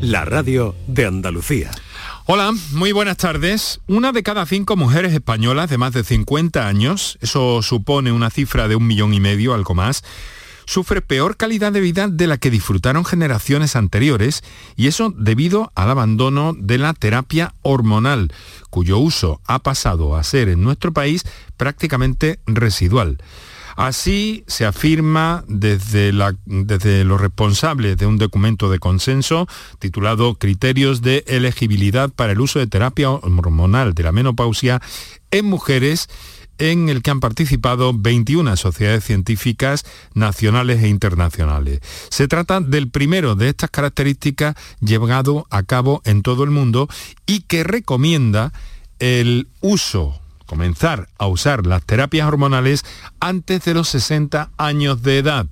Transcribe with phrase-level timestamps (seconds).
[0.00, 1.70] la radio de Andalucía.
[2.26, 3.80] Hola, muy buenas tardes.
[3.86, 8.68] Una de cada cinco mujeres españolas de más de 50 años, eso supone una cifra
[8.68, 10.04] de un millón y medio, algo más,
[10.66, 14.44] sufre peor calidad de vida de la que disfrutaron generaciones anteriores
[14.76, 18.30] y eso debido al abandono de la terapia hormonal,
[18.68, 21.24] cuyo uso ha pasado a ser en nuestro país
[21.56, 23.18] prácticamente residual.
[23.78, 29.46] Así se afirma desde, los responsables de un documento de consenso
[29.78, 34.82] titulado Criterios de elegibilidad para el uso de terapia hormonal de la menopausia
[35.30, 36.08] en mujeres
[36.58, 41.78] en el que han participado 21 sociedades científicas nacionales e internacionales.
[42.10, 46.88] Se trata del primero de estas características llevado a cabo en todo el mundo
[47.26, 48.52] y que recomienda
[48.98, 52.82] el uso comenzar a usar las terapias hormonales
[53.20, 55.46] antes de los 60 años de edad.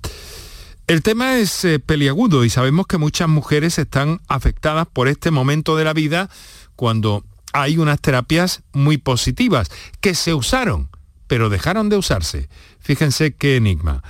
[0.86, 5.76] El tema es eh, peliagudo y sabemos que muchas mujeres están afectadas por este momento
[5.76, 6.30] de la vida
[6.76, 10.88] cuando hay unas terapias muy positivas que se usaron,
[11.26, 12.48] pero dejaron de usarse.
[12.80, 14.02] Fíjense qué enigma.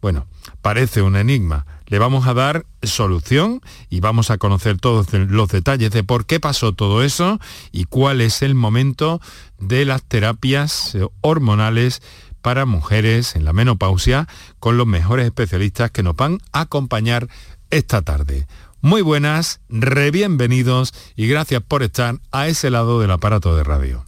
[0.00, 0.26] Bueno,
[0.60, 5.90] parece un enigma, le vamos a dar solución y vamos a conocer todos los detalles
[5.90, 7.38] de por qué pasó todo eso
[7.70, 9.20] y cuál es el momento
[9.58, 12.00] de las terapias eh, hormonales
[12.40, 14.26] para mujeres en la menopausia
[14.58, 17.28] con los mejores especialistas que nos van a acompañar
[17.68, 18.46] esta tarde.
[18.80, 24.06] Muy buenas, re bienvenidos y gracias por estar a ese lado del aparato de radio.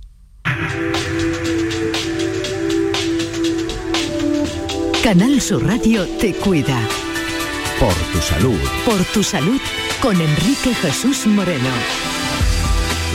[5.02, 6.80] Canal Sur Radio te cuida.
[7.80, 8.58] Por tu salud.
[8.84, 9.60] Por tu salud
[10.00, 11.70] con Enrique Jesús Moreno.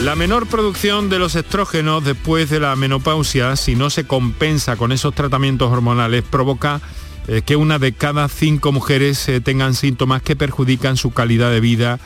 [0.03, 4.91] La menor producción de los estrógenos después de la menopausia, si no se compensa con
[4.91, 6.81] esos tratamientos hormonales, provoca
[7.27, 11.59] eh, que una de cada cinco mujeres eh, tengan síntomas que perjudican su calidad de
[11.59, 11.99] vida,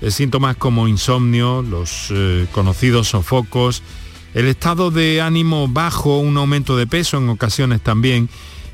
[0.00, 2.12] eh, síntomas como insomnio, los
[2.52, 3.82] conocidos sofocos,
[4.32, 8.28] el estado de ánimo bajo, un aumento de peso en ocasiones también,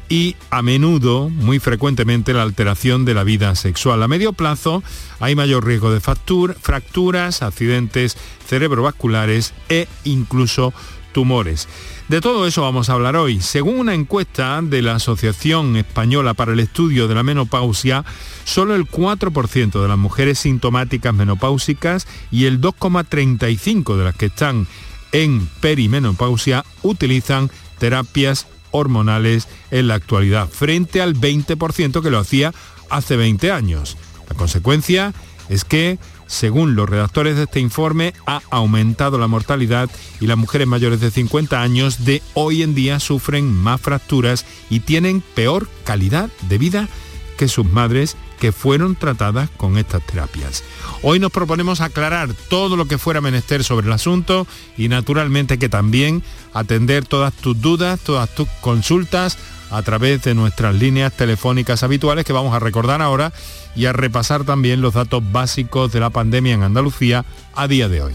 [0.08, 4.02] y a menudo, muy frecuentemente, la alteración de la vida sexual.
[4.02, 4.82] A medio plazo
[5.20, 8.16] hay mayor riesgo de fracturas, accidentes
[8.46, 10.72] cerebrovasculares e incluso
[11.12, 11.68] tumores.
[12.08, 13.40] De todo eso vamos a hablar hoy.
[13.40, 18.04] Según una encuesta de la Asociación Española para el Estudio de la Menopausia,
[18.44, 24.68] solo el 4% de las mujeres sintomáticas menopáusicas y el 2,35% de las que están
[25.10, 32.52] en perimenopausia utilizan terapias hormonales en la actualidad, frente al 20% que lo hacía
[32.90, 33.96] hace 20 años.
[34.28, 35.12] La consecuencia
[35.48, 39.88] es que, según los redactores de este informe, ha aumentado la mortalidad
[40.20, 44.80] y las mujeres mayores de 50 años de hoy en día sufren más fracturas y
[44.80, 46.88] tienen peor calidad de vida
[47.36, 50.64] que sus madres que fueron tratadas con estas terapias.
[51.02, 55.68] Hoy nos proponemos aclarar todo lo que fuera menester sobre el asunto y naturalmente que
[55.68, 59.38] también atender todas tus dudas, todas tus consultas
[59.70, 63.32] a través de nuestras líneas telefónicas habituales que vamos a recordar ahora
[63.74, 67.24] y a repasar también los datos básicos de la pandemia en Andalucía
[67.54, 68.14] a día de hoy.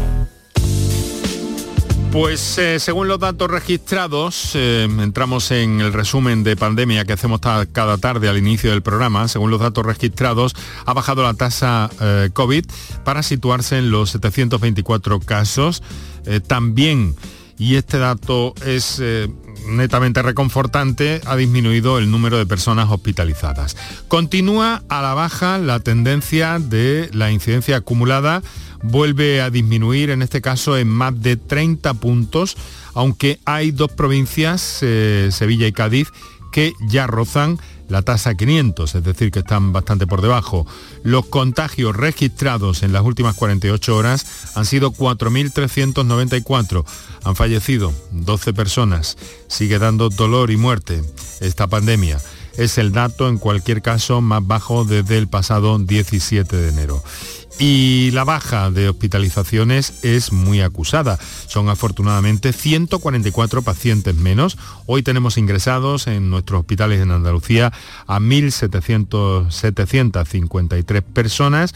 [2.11, 7.39] Pues eh, según los datos registrados, eh, entramos en el resumen de pandemia que hacemos
[7.39, 10.53] cada tarde al inicio del programa, según los datos registrados,
[10.85, 12.65] ha bajado la tasa eh, COVID
[13.05, 15.81] para situarse en los 724 casos.
[16.47, 17.15] también,
[17.57, 19.01] y este dato es
[19.67, 23.77] netamente reconfortante, ha disminuido el número de personas hospitalizadas.
[24.09, 28.41] Continúa a la baja la tendencia de la incidencia acumulada
[28.83, 32.57] vuelve a disminuir, en este caso en más de 30 puntos,
[32.93, 36.09] aunque hay dos provincias, eh, Sevilla y Cádiz,
[36.51, 37.59] que ya rozan
[37.91, 40.65] la tasa 500, es decir, que están bastante por debajo.
[41.03, 46.85] Los contagios registrados en las últimas 48 horas han sido 4.394.
[47.25, 49.17] Han fallecido 12 personas.
[49.47, 51.03] Sigue dando dolor y muerte
[51.41, 52.19] esta pandemia.
[52.57, 57.03] Es el dato, en cualquier caso, más bajo desde el pasado 17 de enero
[57.59, 61.19] y la baja de hospitalizaciones es muy acusada.
[61.47, 64.57] Son afortunadamente 144 pacientes menos.
[64.85, 67.73] Hoy tenemos ingresados en nuestros hospitales en Andalucía
[68.07, 71.75] a 1.753 personas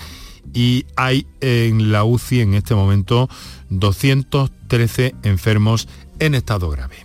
[0.53, 3.27] y hay en la UCI en este momento
[3.69, 5.87] 213 enfermos
[6.19, 6.97] en estado grave.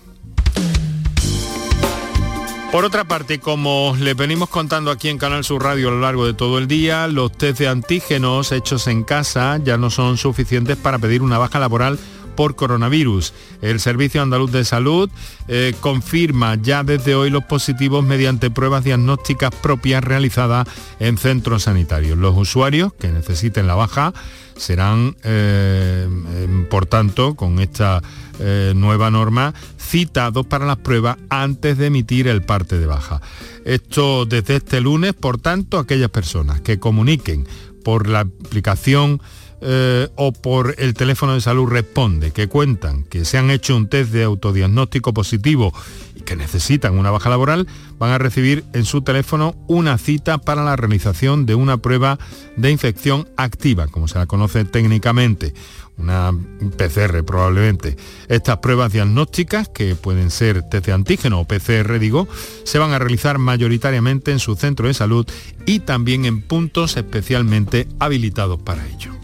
[2.72, 6.24] Por otra parte, como le venimos contando aquí en Canal Sur Radio a lo largo
[6.24, 10.76] de todo el día, los test de antígenos hechos en casa ya no son suficientes
[10.76, 11.98] para pedir una baja laboral
[12.36, 13.34] por coronavirus.
[13.60, 15.10] El Servicio Andaluz de Salud
[15.48, 20.68] eh, confirma ya desde hoy los positivos mediante pruebas diagnósticas propias realizadas
[21.00, 22.16] en centros sanitarios.
[22.18, 24.14] Los usuarios que necesiten la baja
[24.60, 28.02] serán, eh, em, por tanto, con esta
[28.38, 33.20] eh, nueva norma, citados para las pruebas antes de emitir el parte de baja.
[33.64, 37.46] Esto desde este lunes, por tanto, aquellas personas que comuniquen
[37.82, 39.20] por la aplicación
[39.62, 43.88] eh, o por el teléfono de salud responde, que cuentan que se han hecho un
[43.88, 45.72] test de autodiagnóstico positivo
[46.14, 47.66] y que necesitan una baja laboral,
[47.98, 52.18] van a recibir en su teléfono una cita para la realización de una prueba
[52.56, 55.54] de infección activa, como se la conoce técnicamente
[56.00, 56.32] una
[56.76, 57.96] PCR probablemente.
[58.28, 62.26] Estas pruebas diagnósticas, que pueden ser test de antígeno o PCR, digo,
[62.64, 65.26] se van a realizar mayoritariamente en su centro de salud
[65.66, 69.19] y también en puntos especialmente habilitados para ello.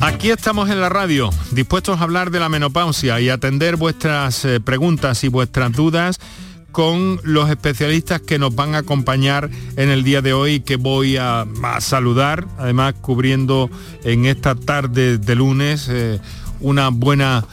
[0.00, 4.58] Aquí estamos en la radio, dispuestos a hablar de la menopausia y atender vuestras eh,
[4.58, 6.18] preguntas y vuestras dudas
[6.72, 11.16] con los especialistas que nos van a acompañar en el día de hoy que voy
[11.16, 11.46] a,
[11.78, 13.70] saludar, además cubriendo
[14.04, 16.20] en esta tarde de lunes eh,
[16.60, 17.44] una buena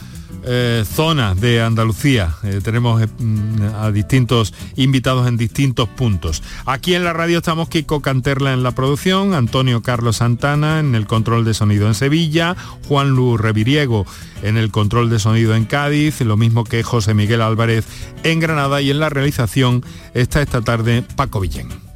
[0.45, 2.35] eh, zona de Andalucía.
[2.43, 6.43] Eh, tenemos eh, mm, a distintos invitados en distintos puntos.
[6.65, 11.07] Aquí en la radio estamos Kiko Canterla en la producción, Antonio Carlos Santana en el
[11.07, 12.57] control de sonido en Sevilla,
[12.89, 14.05] Juan Lu Reviriego
[14.41, 17.85] en el control de sonido en Cádiz, lo mismo que José Miguel Álvarez
[18.23, 19.81] en Granada y en la realización
[20.13, 21.92] está esta tarde Paco Villén.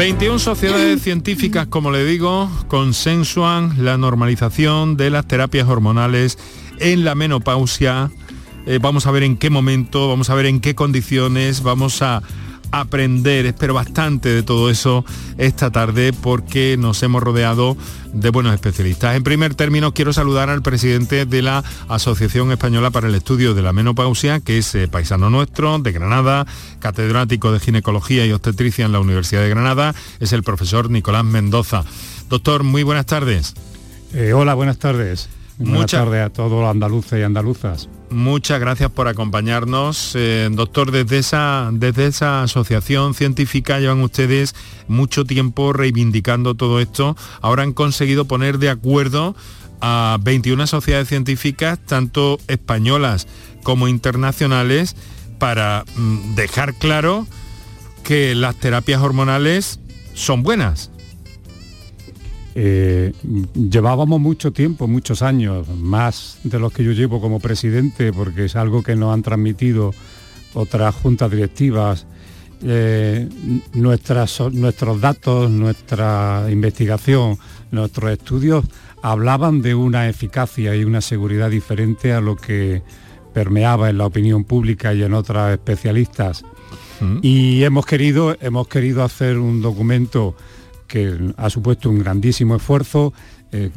[0.00, 6.38] 21 sociedades científicas, como le digo, consensuan la normalización de las terapias hormonales
[6.78, 8.10] en la menopausia.
[8.64, 12.22] Eh, vamos a ver en qué momento, vamos a ver en qué condiciones, vamos a
[12.72, 15.04] aprender, espero bastante de todo eso
[15.38, 17.76] esta tarde porque nos hemos rodeado
[18.12, 19.16] de buenos especialistas.
[19.16, 23.62] En primer término, quiero saludar al presidente de la Asociación Española para el Estudio de
[23.62, 26.46] la Menopausia, que es eh, paisano nuestro, de Granada,
[26.78, 31.84] catedrático de Ginecología y Obstetricia en la Universidad de Granada, es el profesor Nicolás Mendoza.
[32.28, 33.54] Doctor, muy buenas tardes.
[34.12, 35.28] Eh, hola, buenas tardes.
[35.58, 37.88] Buenas tardes a todos los andaluces y andaluzas.
[38.10, 40.12] Muchas gracias por acompañarnos.
[40.16, 44.56] Eh, doctor, desde esa, desde esa asociación científica llevan ustedes
[44.88, 47.16] mucho tiempo reivindicando todo esto.
[47.40, 49.36] Ahora han conseguido poner de acuerdo
[49.80, 53.28] a 21 sociedades científicas, tanto españolas
[53.62, 54.96] como internacionales,
[55.38, 57.28] para mm, dejar claro
[58.02, 59.78] que las terapias hormonales
[60.14, 60.90] son buenas.
[62.54, 63.12] Eh,
[63.54, 68.56] llevábamos mucho tiempo, muchos años, más de los que yo llevo como presidente, porque es
[68.56, 69.94] algo que nos han transmitido
[70.54, 72.06] otras juntas directivas.
[72.62, 73.28] Eh,
[73.72, 77.38] nuestros datos, nuestra investigación,
[77.70, 78.64] nuestros estudios
[79.02, 82.82] hablaban de una eficacia y una seguridad diferente a lo que
[83.32, 86.44] permeaba en la opinión pública y en otras especialistas.
[87.00, 87.18] Mm.
[87.22, 90.34] Y hemos querido, hemos querido hacer un documento
[90.90, 93.14] que ha supuesto un grandísimo esfuerzo.
[93.52, 93.70] Eh,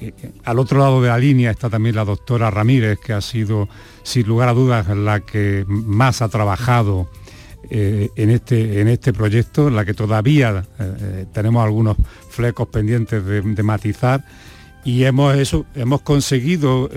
[0.00, 0.12] eh,
[0.44, 3.68] al otro lado de la línea está también la doctora Ramírez, que ha sido,
[4.02, 7.08] sin lugar a dudas, la que más ha trabajado
[7.70, 10.66] eh, en, este, en este proyecto, la que todavía
[11.32, 11.96] tenemos algunos
[12.28, 14.24] flecos pendientes de, matizar.
[14.84, 16.90] Y hemos, eso, hemos conseguido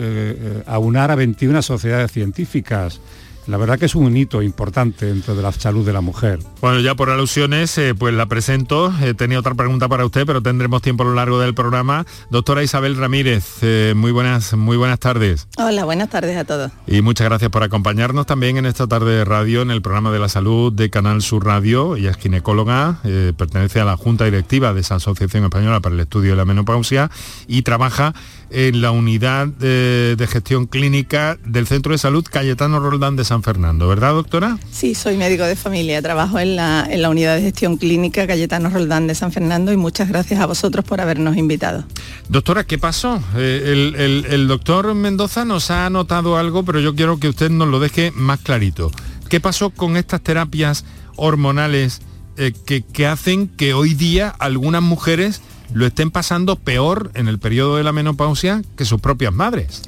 [0.65, 3.01] aunar a 21 sociedades científicas
[3.47, 6.39] la verdad que es un hito importante dentro de la salud de la mujer.
[6.61, 8.93] Bueno, ya por alusiones, eh, pues la presento.
[9.01, 12.05] He tenido otra pregunta para usted, pero tendremos tiempo a lo largo del programa.
[12.29, 15.47] Doctora Isabel Ramírez, eh, muy, buenas, muy buenas tardes.
[15.57, 16.71] Hola, buenas tardes a todos.
[16.87, 20.19] Y muchas gracias por acompañarnos también en esta tarde de radio en el programa de
[20.19, 21.95] la salud de Canal Sur Radio.
[21.95, 26.01] Ella es ginecóloga, eh, pertenece a la Junta Directiva de esa Asociación Española para el
[26.01, 27.09] Estudio de la Menopausia
[27.47, 28.13] y trabaja
[28.53, 33.87] en la unidad de, gestión clínica del Centro de Salud Cayetano Roldán de San Fernando,
[33.87, 34.59] ¿verdad, doctora?
[34.71, 39.15] Sí, soy médico de familia, trabajo en la, unidad de gestión clínica Cayetano Roldán de
[39.15, 41.85] San Fernando y muchas gracias a vosotros por habernos invitado.
[42.29, 43.23] Doctora, ¿qué pasó?
[43.35, 43.93] Eh,
[44.29, 48.11] el, doctor Mendoza nos ha anotado algo, pero yo quiero que usted nos lo deje
[48.11, 48.91] más clarito.
[49.29, 50.85] ¿Qué pasó con estas terapias
[51.15, 52.01] hormonales
[52.37, 55.41] eh, que, que hacen que hoy día algunas mujeres
[55.73, 59.81] lo estén pasando peor en el periodo de la menopausia que sus propias madres.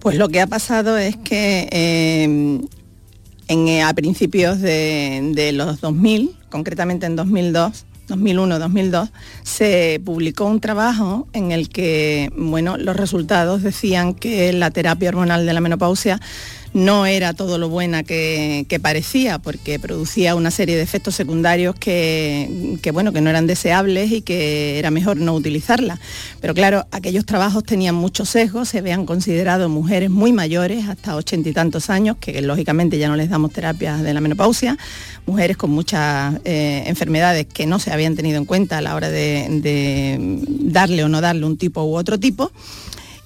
[0.00, 2.60] Pues lo que ha pasado es que eh,
[3.48, 9.10] eh, a principios de, de, los 2000, concretamente en 2002, 2001-2002,
[9.42, 15.46] se publicó un trabajo en el que bueno, los resultados decían que la terapia hormonal
[15.46, 16.20] de la menopausia
[16.72, 22.78] no era todo lo buena que, parecía, porque producía una serie de efectos secundarios que,
[22.92, 25.98] bueno, que no eran deseables y que era mejor no utilizarla.
[26.40, 31.48] Pero claro, aquellos trabajos tenían muchos sesgos, se habían considerado mujeres muy mayores, hasta ochenta
[31.48, 34.78] y tantos años, que lógicamente ya no les damos terapias de la menopausia,
[35.26, 39.10] mujeres con muchas eh, enfermedades que no se habían tenido en cuenta a la hora
[39.10, 39.48] de
[40.60, 42.52] darle o no darle un tipo u otro tipo.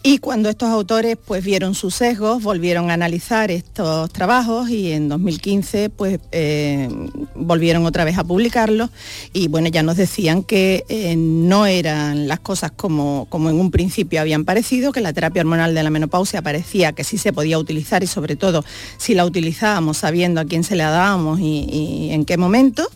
[0.04, 5.08] Y cuando estos autores pues vieron sus sesgos, volvieron a analizar estos trabajos y en
[5.08, 6.88] 2015 pues eh,
[7.36, 8.90] volvieron otra vez a publicarlos
[9.32, 13.70] y bueno, ya nos decían que eh, no eran las cosas como, como en un
[13.70, 17.56] principio habían parecido, que la terapia hormonal de la menopausia parecía que sí se podía
[17.60, 18.64] utilizar y sobre todo
[18.96, 22.88] si la utilizábamos sabiendo a quién se la dábamos y en qué momento.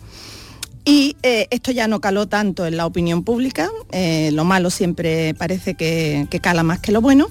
[0.89, 5.35] Y eh, esto ya no caló tanto en la opinión pública, eh, lo malo siempre
[5.35, 7.27] parece que, que, cala más que lo bueno,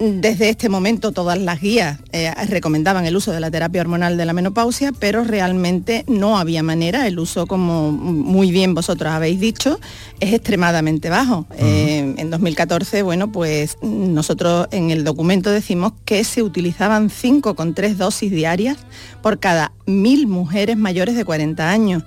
[0.00, 4.24] desde este momento todas las guías eh, recomendaban el uso de la terapia hormonal de
[4.24, 7.06] la menopausia, pero realmente no había manera.
[7.06, 9.78] El uso, como muy bien vosotros habéis dicho,
[10.18, 11.46] es extremadamente bajo.
[11.58, 18.30] Eh, en 2014, bueno, pues nosotros en el documento decimos que se utilizaban 5,3 dosis
[18.30, 18.78] diarias
[19.22, 22.04] por cada mil mujeres mayores de 40 años.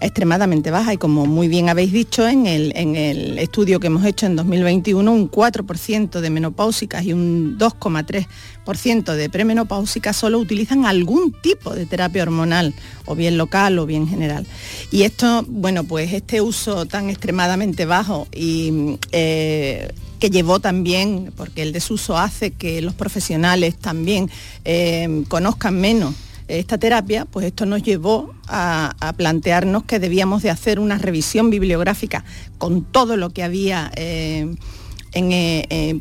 [0.00, 4.04] Extremadamente baja y como muy bien habéis dicho en el, en el estudio que hemos
[4.04, 7.27] hecho en 2021, un 4% de menopáusicas y un
[7.58, 12.74] 2,3% de premenopáusicas solo utilizan algún tipo de terapia hormonal,
[13.06, 14.46] o bien local o bien general.
[14.90, 21.62] Y esto, bueno, pues este uso tan extremadamente bajo y eh, que llevó también, porque
[21.62, 24.30] el desuso hace que los profesionales también
[24.64, 26.14] eh, conozcan menos
[26.48, 32.24] esta terapia, pues esto nos llevó a, plantearnos que debíamos de hacer una revisión bibliográfica
[32.56, 34.54] con todo lo que había eh,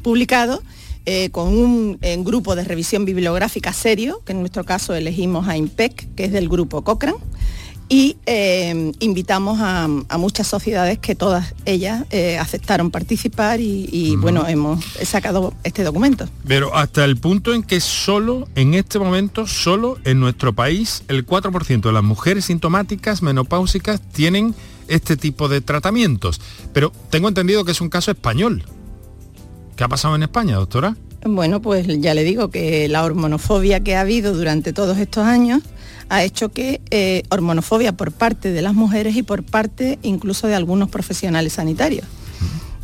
[0.01, 0.63] publicado
[1.09, 6.13] eh, con un grupo de revisión bibliográfica serio, que en nuestro caso elegimos a IMPEC,
[6.15, 7.17] que es del grupo Cochrane,
[7.87, 9.87] y eh, invitamos a,
[10.17, 16.27] muchas sociedades que todas ellas eh, aceptaron participar y, bueno, hemos sacado este documento.
[16.45, 21.25] Pero hasta el punto en que solo, en este momento, solo en nuestro país, el
[21.25, 24.53] 4% de las mujeres sintomáticas menopáusicas tienen
[24.89, 26.41] este tipo de tratamientos.
[26.73, 28.65] Pero tengo entendido que es un caso español.
[29.77, 30.97] ¿Qué ha pasado en España, doctora?
[31.23, 35.61] Bueno, pues ya le digo que la hormonofobia que ha habido durante todos estos años
[36.09, 40.55] ha hecho que eh, hormonofobia por parte de las mujeres y por parte incluso de
[40.55, 42.05] algunos profesionales sanitarios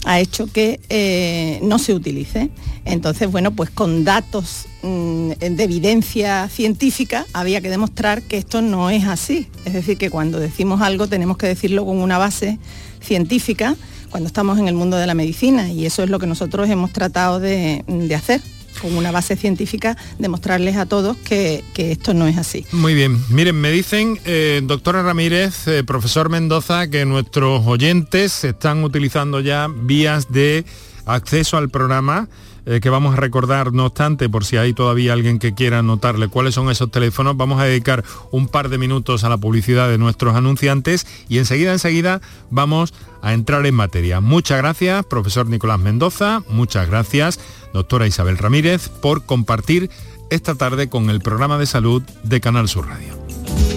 [0.05, 2.49] ha hecho que eh, no se utilice.
[2.85, 8.89] Entonces, bueno, pues con datos mm, de evidencia científica había que demostrar que esto no
[8.89, 9.47] es así.
[9.65, 12.59] Es decir, que cuando decimos algo tenemos que decirlo con una base
[13.01, 13.75] científica
[14.13, 16.93] cuando estamos en el mundo de la medicina y eso es lo que nosotros hemos
[16.93, 17.83] tratado de,
[18.15, 18.41] hacer
[18.79, 22.63] con una base científica, demostrarles a todos que, esto no es así.
[22.73, 23.19] Muy bien.
[23.29, 29.67] Miren, me dicen, eh, doctora Ramírez, eh, profesor Mendoza, que nuestros oyentes están utilizando ya
[29.67, 30.63] vías de
[31.07, 32.29] acceso al programa
[32.65, 36.27] eh, que vamos a recordar, no obstante, por si hay todavía alguien que quiera anotarle
[36.27, 39.97] cuáles son esos teléfonos, vamos a dedicar un par de minutos a la publicidad de
[39.97, 44.21] nuestros anunciantes y enseguida, enseguida vamos a entrar en materia.
[44.21, 47.39] Muchas gracias, profesor Nicolás Mendoza, muchas gracias,
[47.73, 49.89] doctora Isabel Ramírez, por compartir
[50.29, 53.32] esta tarde con el programa de salud de Canal Sur Radio.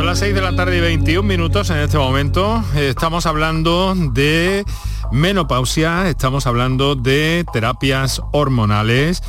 [0.00, 2.64] Son las 6 de la tarde y 21 minutos en este momento.
[2.74, 4.64] Estamos hablando de
[5.12, 9.22] menopausia, estamos hablando de terapias hormonales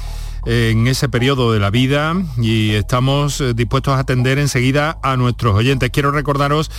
[0.46, 5.56] en ese periodo de la vida y estamos eh, dispuestos a atender enseguida a nuestros
[5.56, 5.90] oyentes.
[5.90, 6.72] Quiero recordaros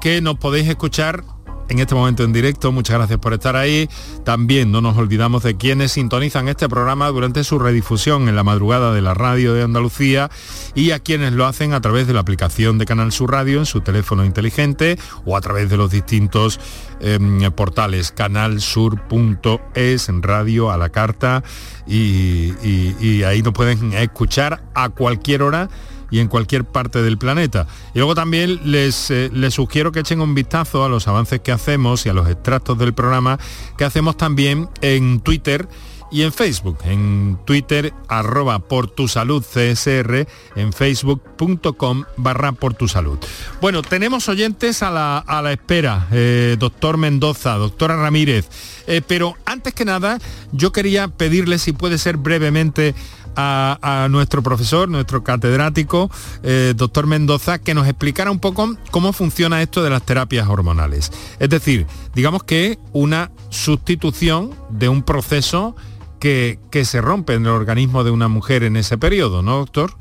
[0.00, 1.24] que nos podéis escuchar
[1.70, 2.72] en este momento en directo.
[2.72, 3.88] Muchas gracias por estar ahí.
[4.24, 8.92] También no nos olvidamos de quienes sintonizan este programa durante su redifusión en la madrugada
[8.92, 10.30] de la radio de Andalucía
[10.74, 13.66] y a quienes lo hacen a través de la aplicación de Canal Sur Radio en
[13.66, 16.58] su teléfono inteligente o a través de los distintos
[17.00, 21.42] em, portales canalsur.es en radio a la carta
[21.86, 22.52] y,
[23.00, 25.68] y ahí nos pueden escuchar a cualquier hora
[26.10, 27.66] y en cualquier parte del planeta.
[27.94, 31.52] Y luego también les, eh, les sugiero que echen un vistazo a los avances que
[31.52, 33.38] hacemos y a los extractos del programa
[33.76, 35.68] que hacemos también en Twitter
[36.10, 36.78] y en Facebook.
[36.84, 43.18] En Twitter, arroba por CSR, en facebook.com barra por tu salud.
[43.60, 48.48] Bueno, tenemos oyentes a la, a la espera, eh, doctor Mendoza, doctora Ramírez,
[48.86, 50.18] eh, pero antes que nada,
[50.52, 52.94] yo quería pedirle si puede ser brevemente
[53.36, 56.10] a, nuestro profesor, nuestro catedrático,
[56.42, 61.10] eh, doctor Mendoza, que nos explicara un poco cómo funciona esto de las terapias hormonales.
[61.38, 65.76] Es decir, digamos que una sustitución de un proceso
[66.18, 69.92] que, se rompe en el organismo de una mujer en ese periodo, ¿no, doctor?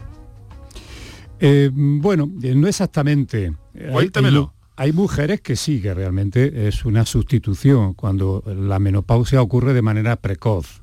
[1.39, 3.53] Eh, bueno, eh, no exactamente.
[3.91, 4.53] Cuéntamelo.
[4.75, 9.81] Hay, hay, mujeres que sí, que realmente es una sustitución cuando la menopausia ocurre de
[9.81, 10.81] manera precoz.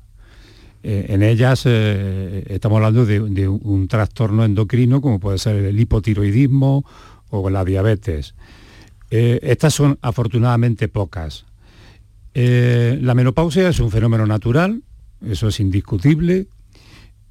[0.89, 6.85] Eh, en ellas eh, estamos hablando de, un trastorno endocrino como puede ser el hipotiroidismo
[7.29, 8.35] o la diabetes.
[9.11, 11.45] Eh, estas son afortunadamente pocas.
[12.33, 14.81] la menopausia es un fenómeno natural,
[15.25, 16.47] eso es indiscutible.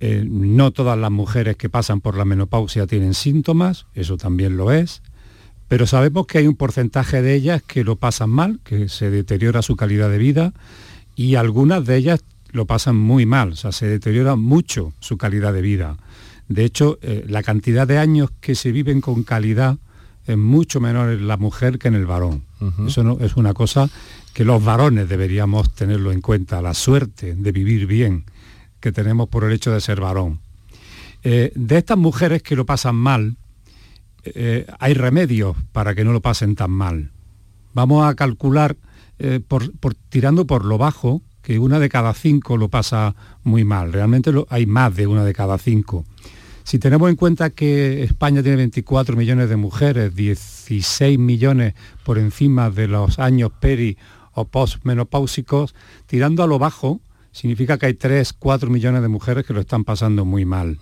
[0.03, 5.01] no todas las mujeres que pasan por la menopausia tienen síntomas, eso también lo es,
[5.67, 9.63] pero sabemos que hay un porcentaje de ellas que lo pasan mal, que se deteriora
[9.63, 10.53] su calidad de vida
[11.15, 12.23] y algunas de ellas
[12.57, 15.97] lo pasan muy mal, o sea, se deteriora mucho su calidad de vida.
[16.49, 19.79] De hecho, eh, la cantidad de años que se viven con calidad
[20.27, 22.43] es mucho menor en la mujer que en el varón.
[22.87, 23.89] Eso no, es una cosa
[24.33, 28.25] que los varones deberíamos tenerlo en cuenta, la suerte de vivir bien
[28.81, 30.41] que tenemos por el hecho de ser varón.
[31.23, 33.37] Eh, de estas mujeres que lo pasan mal,
[34.25, 37.11] eh, hay remedios para que no lo pasen tan mal.
[37.75, 38.77] Vamos a calcular,
[39.49, 43.93] por, tirando por lo bajo, que una de cada cinco lo pasa muy mal.
[43.93, 46.05] Realmente hay más de una de cada cinco.
[46.65, 52.69] Si tenemos en cuenta que España tiene 24 millones de mujeres, 16 millones por encima
[52.71, 53.97] de los años peri
[54.33, 57.01] o postmenopáusicos, tirando a lo bajo,
[57.37, 60.79] significa que hay 3, 4 millones de mujeres que lo están pasando muy mal.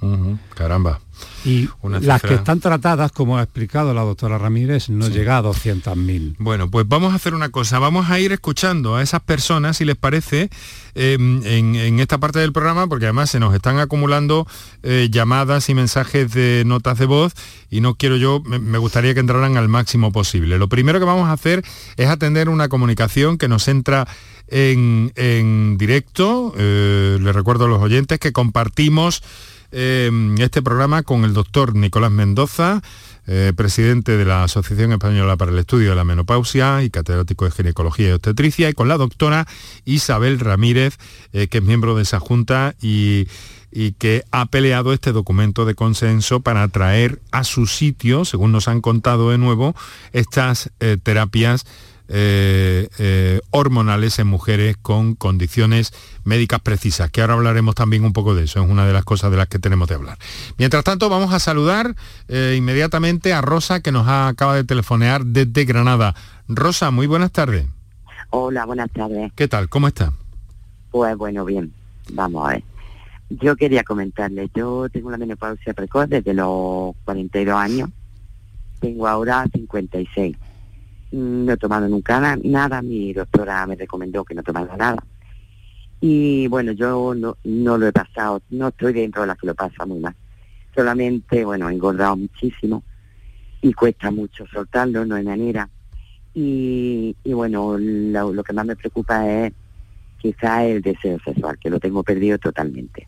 [0.55, 1.01] caramba.
[1.45, 6.37] Y las que están tratadas, como ha explicado la doctora Ramírez, no llega a 200.000.
[6.39, 9.85] Bueno, pues vamos a hacer una cosa, vamos a ir escuchando a esas personas, si
[9.85, 10.49] les parece,
[10.95, 14.47] em, en, esta parte del programa, porque además se nos están acumulando
[14.83, 17.35] eh, llamadas y mensajes de notas de voz
[17.69, 20.59] y no quiero yo, me, gustaría que entraran al máximo posible.
[20.59, 21.65] Lo primero que vamos a hacer
[21.97, 24.07] es atender una comunicación que nos entra
[24.49, 26.55] en, directo.
[26.57, 29.23] Eh, les recuerdo a los oyentes que compartimos
[29.77, 32.81] Em, este programa con el doctor Nicolás Mendoza,
[33.27, 37.51] eh, presidente de la Asociación Española para el Estudio de la Menopausia y catedrático de
[37.51, 39.49] Ginecología y Obstetricia, y con la doctora
[39.85, 40.97] Isabel Ramírez,
[41.33, 43.27] eh, que es miembro de esa junta y,
[43.99, 48.81] que ha peleado este documento de consenso para traer a su sitio, según nos han
[48.81, 49.75] contado de nuevo,
[50.13, 51.67] estas eh, terapias
[52.09, 55.93] eh, eh, hormonales en mujeres con condiciones
[56.25, 59.31] médicas precisas, que ahora hablaremos también un poco de eso, es una de las cosas
[59.31, 60.19] de las que tenemos de hablar.
[60.59, 61.95] Mientras tanto, vamos a saludar
[62.29, 66.15] eh, inmediatamente a Rosa, que nos acaba de telefonear desde Granada.
[66.49, 67.67] Rosa, muy buenas tardes.
[68.31, 69.33] Hola, buenas tardes.
[69.35, 69.69] ¿Qué tal?
[69.69, 70.13] ¿Cómo está?
[70.91, 71.73] Pues bueno, bien,
[72.13, 72.63] vamos a ver.
[73.31, 77.89] Yo quería comentarle, yo tengo una menopausia precoz desde los 42 años,
[78.81, 80.37] tengo ahora 56
[81.15, 85.05] no he tomado nunca nada, mi doctora me recomendó que no tomara nada.
[86.01, 89.55] Y bueno, yo no, no lo he pasado, no estoy dentro de las que lo
[89.55, 90.15] pasa muy mal.
[90.75, 92.83] Solamente, bueno, he engordado muchísimo
[93.63, 95.69] y cuesta mucho soltarlo, no hay manera.
[96.35, 99.53] Y, y bueno, lo, que más me preocupa es
[100.19, 103.07] quizá el deseo sexual, que lo tengo perdido totalmente.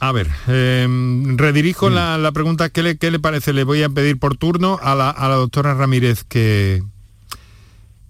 [0.00, 3.52] A ver, em, redirijo la, pregunta, ¿qué le, ¿qué le, parece?
[3.52, 6.82] Le voy a pedir por turno a la, doctora Ramírez que,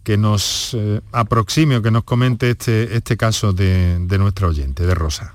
[0.02, 4.94] que nos eh, aproxime o que nos comente este, este caso de, nuestra oyente, de
[4.94, 5.34] Rosa.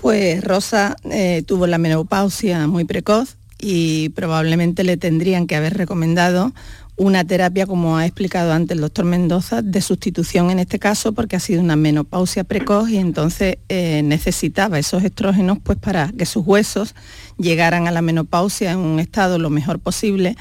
[0.00, 6.52] Pues Rosa eh, tuvo la menopausia muy precoz y probablemente le tendrían que haber recomendado
[6.96, 11.34] una terapia, como ha explicado antes el doctor Mendoza, de sustitución en este caso, porque
[11.34, 16.46] ha sido una menopausia precoz y entonces eh, necesitaba esos estrógenos pues, para que sus
[16.46, 16.94] huesos
[17.36, 20.36] llegaran a la menopausia en un estado lo mejor posible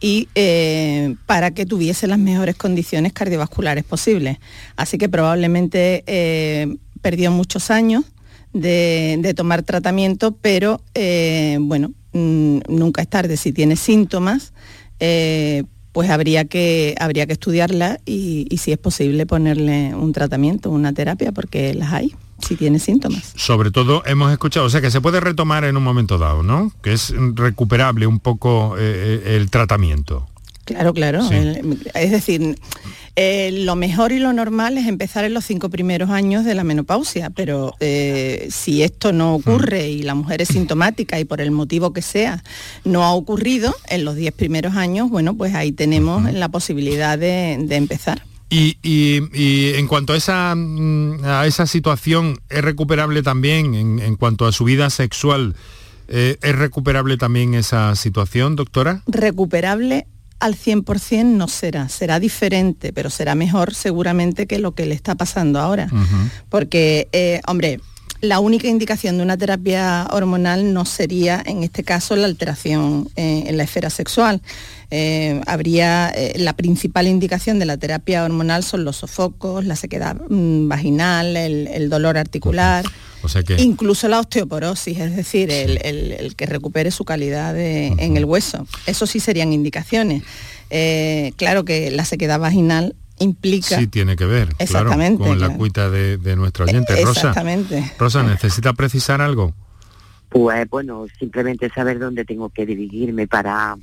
[0.00, 4.38] y eh, para que tuviese las mejores condiciones cardiovasculares posibles.
[4.76, 8.04] Así que probablemente eh, perdió muchos años
[8.54, 10.80] de, tomar tratamiento, pero
[11.60, 14.54] bueno, mm, nunca es tarde si tiene síntomas
[15.98, 21.32] pues habría que, habría que estudiarla y, si es posible ponerle un tratamiento, una terapia,
[21.32, 23.32] porque las hay si tiene síntomas.
[23.34, 26.70] Sobre todo hemos escuchado, o sea que se puede retomar en un momento dado, ¿no?
[26.82, 28.82] Que es recuperable un poco eh,
[29.24, 30.28] eh, el tratamiento.
[30.68, 31.22] Claro, claro.
[31.94, 32.56] es decir,
[33.16, 36.62] eh, lo mejor y lo normal es empezar en los cinco primeros años de la
[36.62, 41.50] menopausia, pero eh, si esto no ocurre y la mujer es sintomática y por el
[41.50, 42.44] motivo que sea
[42.84, 47.54] no ha ocurrido en los diez primeros años, bueno, pues ahí tenemos la posibilidad de,
[47.70, 48.22] empezar.
[48.50, 48.76] Y,
[49.74, 54.64] en cuanto a esa, mm, a esa situación, ¿es recuperable también en, cuanto a su
[54.64, 55.56] vida sexual?
[56.08, 59.02] Eh, ¿Es recuperable también esa situación, doctora?
[59.06, 60.06] Recuperable
[60.40, 65.14] al 100% no será, será diferente, pero será mejor seguramente que lo que le está
[65.14, 65.88] pasando ahora.
[66.48, 67.80] Porque, eh, hombre,
[68.20, 73.44] la única indicación de una terapia hormonal no sería, en este caso, la alteración eh,
[73.46, 74.40] en la esfera sexual.
[74.90, 80.68] Eh, habría la principal indicación de la terapia hormonal son los sofocos, la sequedad mm,
[80.68, 82.84] vaginal, el, dolor articular.
[83.58, 88.66] Incluso la osteoporosis, es decir, el, que recupere su calidad en el hueso.
[88.86, 90.22] Eso sí serían indicaciones.
[90.70, 93.78] Eh, claro que la sequedad vaginal implica...
[93.78, 96.94] Sí, tiene que ver, Exactamente, con la cuita de, nuestro oyente.
[97.04, 97.92] Rosa, Exactamente.
[97.98, 99.54] Rosa, ¿necesita precisar algo?
[100.28, 103.76] Pues bueno, simplemente saber dónde tengo que dirigirme para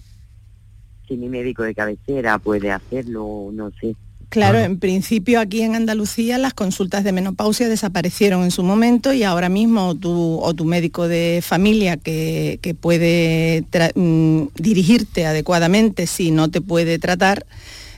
[1.08, 3.96] si mi médico de cabecera puede hacerlo, no sé.
[4.30, 9.24] Claro, en principio aquí en Andalucía las consultas de menopausia desaparecieron en su momento y
[9.24, 16.50] ahora mismo tu, o tu médico de familia que, puede mm, dirigirte adecuadamente si no
[16.50, 17.46] te puede tratar,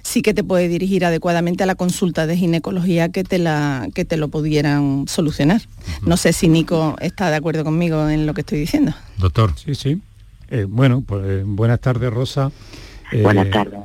[0.04, 4.06] sí que te puede dirigir adecuadamente a la consulta de ginecología que te, la, que
[4.06, 5.62] te lo pudieran solucionar.
[6.02, 8.94] No sé si Nico está de acuerdo conmigo en lo que estoy diciendo.
[9.18, 9.54] Doctor.
[9.58, 10.02] Sí, sí.
[10.50, 12.52] Eh, bueno, pues eh, buenas tardes, Rosa.
[13.12, 13.80] buenas eh, tardes.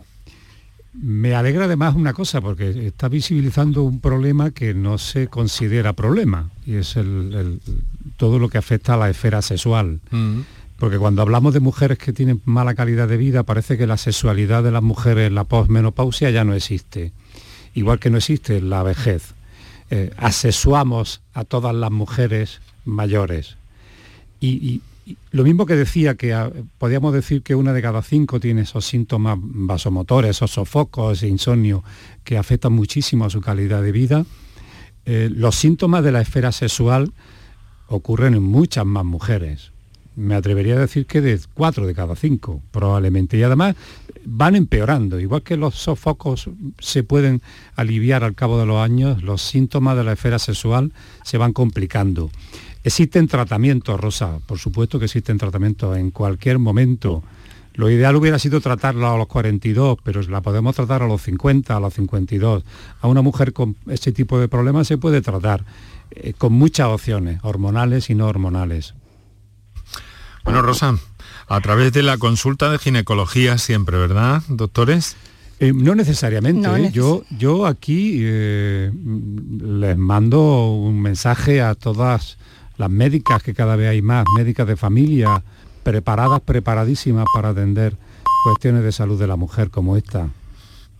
[0.94, 6.50] Me alegra además una cosa, porque está visibilizando un problema que no se considera problema,
[6.66, 7.60] y es el,
[8.16, 10.00] todo lo que afecta a la esfera sexual.
[10.10, 10.40] Mm.
[10.78, 14.62] Porque cuando hablamos de mujeres que tienen mala calidad de vida, parece que la sexualidad
[14.62, 17.12] de las mujeres en la posmenopausia ya no existe.
[17.72, 19.34] Igual que no existe la vejez.
[19.90, 23.56] Eh, asesuamos a todas las mujeres mayores.
[24.40, 24.82] y,
[25.32, 28.84] lo mismo que decía que ah, podíamos decir que una de cada cinco tiene esos
[28.84, 31.82] síntomas vasomotores, esos sofocos, ese insomnio
[32.24, 34.24] que afectan muchísimo a su calidad de vida,
[35.04, 37.12] eh, los síntomas de la esfera sexual
[37.88, 39.72] ocurren en muchas más mujeres.
[40.14, 43.38] Me atrevería a decir que de cuatro de cada cinco, probablemente.
[43.38, 43.74] Y además
[44.24, 45.18] van empeorando.
[45.18, 47.42] Igual que los sofocos se pueden
[47.76, 50.92] aliviar al cabo de los años, los síntomas de la esfera sexual
[51.24, 52.30] se van complicando.
[52.84, 57.22] Existen tratamientos, Rosa, por supuesto que existen tratamientos en cualquier momento.
[57.74, 61.76] Lo ideal hubiera sido tratarla a los 42, pero la podemos tratar a los 50,
[61.76, 62.64] a los 52.
[63.00, 65.64] A una mujer con ese tipo de problemas se puede tratar
[66.10, 68.94] eh, con muchas opciones, hormonales y no hormonales.
[70.44, 70.98] Bueno, Rosa,
[71.46, 75.16] a través de la consulta de ginecología siempre, ¿verdad, doctores?
[75.60, 76.68] Eh, no necesariamente.
[76.68, 76.90] ¿eh?
[76.92, 82.38] yo, yo aquí les mando un mensaje a todas
[82.76, 85.42] las médicas, que cada vez hay más, médicas de familia,
[85.82, 87.96] preparadas, preparadísimas para atender
[88.44, 90.28] cuestiones de salud de la mujer como esta.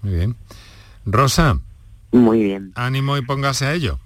[0.03, 0.37] Muy bien.
[1.05, 1.59] Rosa.
[2.13, 2.73] Muy bien.
[2.75, 3.99] Ánimo y póngase a ello.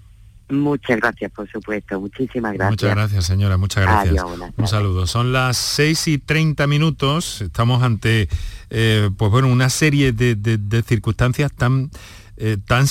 [0.48, 2.00] Muchas gracias, por supuesto.
[2.00, 2.70] Muchísimas gracias.
[2.70, 3.56] Muchas gracias, señora.
[3.56, 4.24] Muchas gracias.
[4.56, 5.06] Un saludo.
[5.06, 7.40] Son las 6 y 30 minutos.
[7.40, 8.28] Estamos ante,
[8.70, 11.90] eh, pues bueno, una serie de, circunstancias tan,
[12.36, 12.86] eh, tan,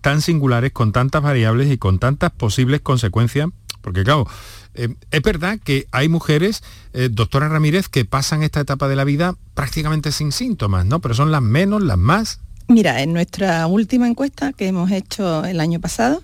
[0.00, 3.48] tan singulares, con tantas variables y con tantas posibles consecuencias
[3.80, 4.26] porque claro,
[4.74, 9.04] eh, es verdad que hay mujeres, eh, doctora Ramírez, que pasan esta etapa de la
[9.04, 11.00] vida prácticamente sin síntomas, ¿no?
[11.00, 12.40] Pero son las menos, las más.
[12.68, 16.22] Mira, en nuestra última encuesta que hemos hecho el año pasado,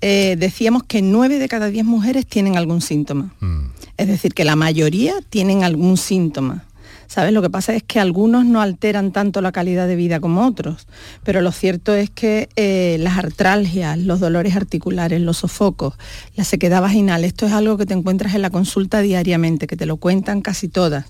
[0.00, 3.34] eh, decíamos que nueve de cada diez mujeres tienen algún síntoma.
[3.40, 3.66] Mm.
[3.98, 6.64] Es decir, que la mayoría tienen algún síntoma.
[7.12, 7.34] ¿Sabes?
[7.34, 10.86] Lo que pasa es que algunos no alteran tanto la calidad de vida como otros,
[11.22, 15.92] pero lo cierto es que eh, las artralgias, los dolores articulares, los sofocos,
[16.36, 19.84] la sequedad vaginal, esto es algo que te encuentras en la consulta diariamente, que te
[19.84, 21.04] lo cuentan casi todas.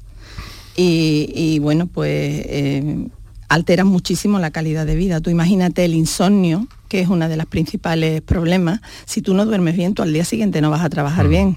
[0.75, 2.09] Y, bueno, pues
[2.49, 3.07] eh,
[3.49, 5.21] alteran muchísimo la calidad de vida.
[5.21, 8.81] Tú imagínate el insomnio, que es uno de los principales problemas.
[9.05, 11.31] Si tú no duermes bien, tú al día siguiente no vas a trabajar mm.
[11.31, 11.57] bien.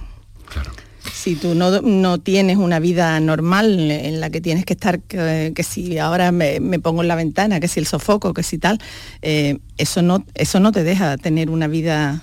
[0.52, 0.85] Claro
[1.15, 5.97] si tú no, tienes una vida normal en la que tienes que estar, que, si
[5.97, 8.80] ahora me, pongo en la ventana, que si el sofoco, que si tal,
[9.21, 12.21] eh, eso, no, eso no te deja tener una vida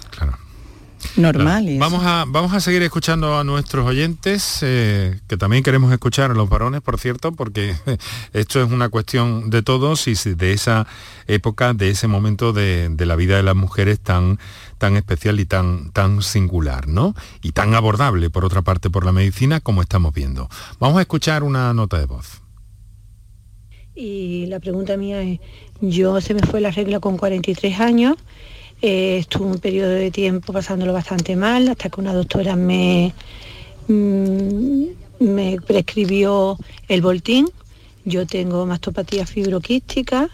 [1.16, 1.76] normal.
[1.78, 6.34] vamos, a, vamos a seguir escuchando a nuestros oyentes, eh, que también queremos escuchar a
[6.34, 7.74] los varones, por cierto, porque
[8.34, 10.86] esto es una cuestión de todos y de esa
[11.26, 14.38] época, de ese momento de, de la vida de las mujeres tan
[14.82, 17.14] tan especial y tan, tan singular, ¿no?
[17.40, 20.48] Y tan abordable, por otra parte, por la medicina, como estamos viendo.
[20.80, 22.42] Vamos a escuchar una nota de voz.
[23.94, 25.38] Y la pregunta mía es,
[25.80, 28.16] yo se me fue la regla con 43 años,
[28.80, 33.14] eh, estuve un periodo de tiempo pasándolo bastante mal, hasta que una doctora me,
[33.86, 34.84] mm,
[35.20, 37.48] me prescribió el Voltín.
[38.04, 40.28] Yo tengo mastopatía fibroquística,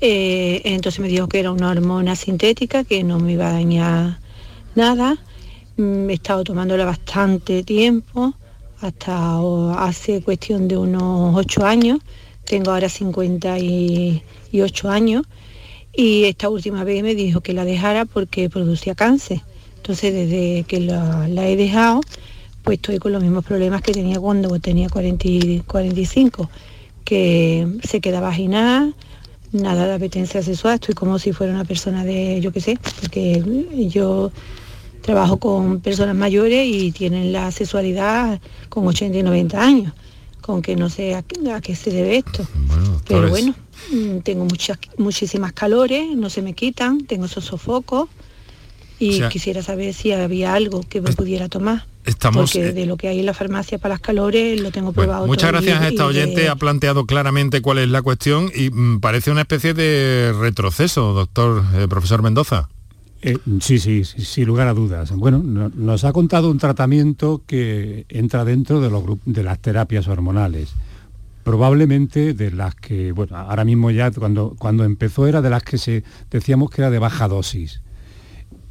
[0.00, 4.18] eh, entonces me dijo que era una hormona sintética, que no me iba a dañar
[4.74, 5.16] nada.
[5.76, 8.34] Mm, he estado tomándola bastante tiempo,
[8.80, 9.40] hasta
[9.78, 11.98] hace cuestión de unos ocho años.
[12.44, 15.26] Tengo ahora 58 años
[15.92, 19.42] y esta última vez me dijo que la dejara porque producía cáncer.
[19.76, 22.00] Entonces desde que la, he dejado,
[22.62, 26.48] pues estoy con los mismos problemas que tenía cuando tenía 40, 45,
[27.04, 28.94] que se queda vaginal,
[29.52, 33.42] nada de apetencia sexual, estoy como si fuera una persona de, yo qué sé, porque
[33.90, 34.30] yo
[35.00, 39.92] trabajo con personas mayores y tienen la sexualidad con 80 y 90 años,
[40.40, 42.46] con que no sé a, qué se debe esto.
[43.06, 43.54] Pero bueno,
[43.92, 48.08] mm, tengo muchas, muchísimas calores, no se me quitan, tengo esos sofocos
[48.98, 51.86] y quisiera saber si había algo que me pudiera tomar.
[52.08, 55.26] Estamos, porque de lo que hay en la farmacia para las calores lo tengo probado.
[55.26, 59.30] muchas gracias a esta oyente, ha planteado claramente cuál es la cuestión y mm, parece
[59.30, 62.68] una especie de retroceso, doctor, eh, profesor Mendoza.
[63.20, 65.10] Eh, sí, sí, sí, sin lugar a dudas.
[65.10, 70.70] Bueno, nos ha contado un tratamiento que entra dentro de, los, de las terapias hormonales.
[71.42, 75.78] Probablemente de las que, bueno, ahora mismo ya cuando, cuando empezó era de las que
[75.78, 77.80] se decíamos que era de baja dosis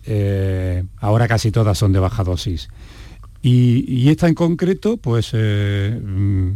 [0.08, 2.69] eh, ahora casi todas son de baja dosis.
[3.50, 6.52] Y, esta en concreto, pues eh, mm,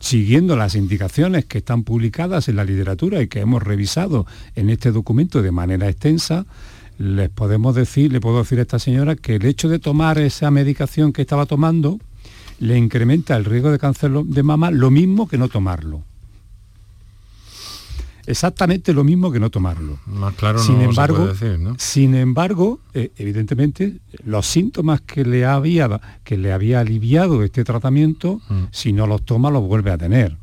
[0.00, 4.90] siguiendo las indicaciones que están publicadas en la literatura y que hemos revisado en este
[4.90, 6.46] documento de manera extensa,
[6.98, 10.50] les podemos decir, le puedo decir a esta señora que el hecho de tomar esa
[10.50, 12.00] medicación que estaba tomando
[12.58, 16.02] le incrementa el riesgo de cáncer de mama lo mismo que no tomarlo.
[18.30, 19.98] Exactamente lo mismo que no tomarlo.
[20.06, 21.74] Más claro sin no embargo, se puede decir, ¿no?
[21.78, 28.40] Sin embargo, eh, evidentemente, los síntomas que le había que le había aliviado este tratamiento,
[28.48, 28.64] Mm.
[28.70, 30.36] si no los toma, los vuelve a tener.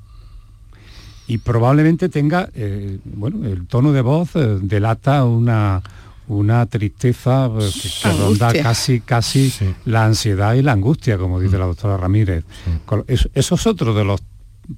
[1.29, 5.81] Y probablemente tenga, eh, bueno, el tono de voz eh, delata una
[6.29, 9.49] una tristeza que, que ronda casi casi
[9.85, 12.43] la ansiedad y la angustia, como dice la doctora Ramírez.
[12.85, 14.19] Con- es- Eso es otro de los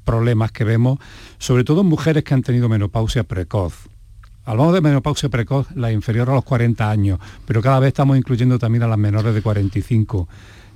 [0.04, 1.00] problemas que vemos,
[1.38, 3.74] sobre todo en mujeres que han tenido menopausia precoz.
[4.46, 8.58] Hablamos de menopausia precoz, la inferior a los 40 años, pero cada vez estamos incluyendo
[8.58, 10.28] también a las menores de 45,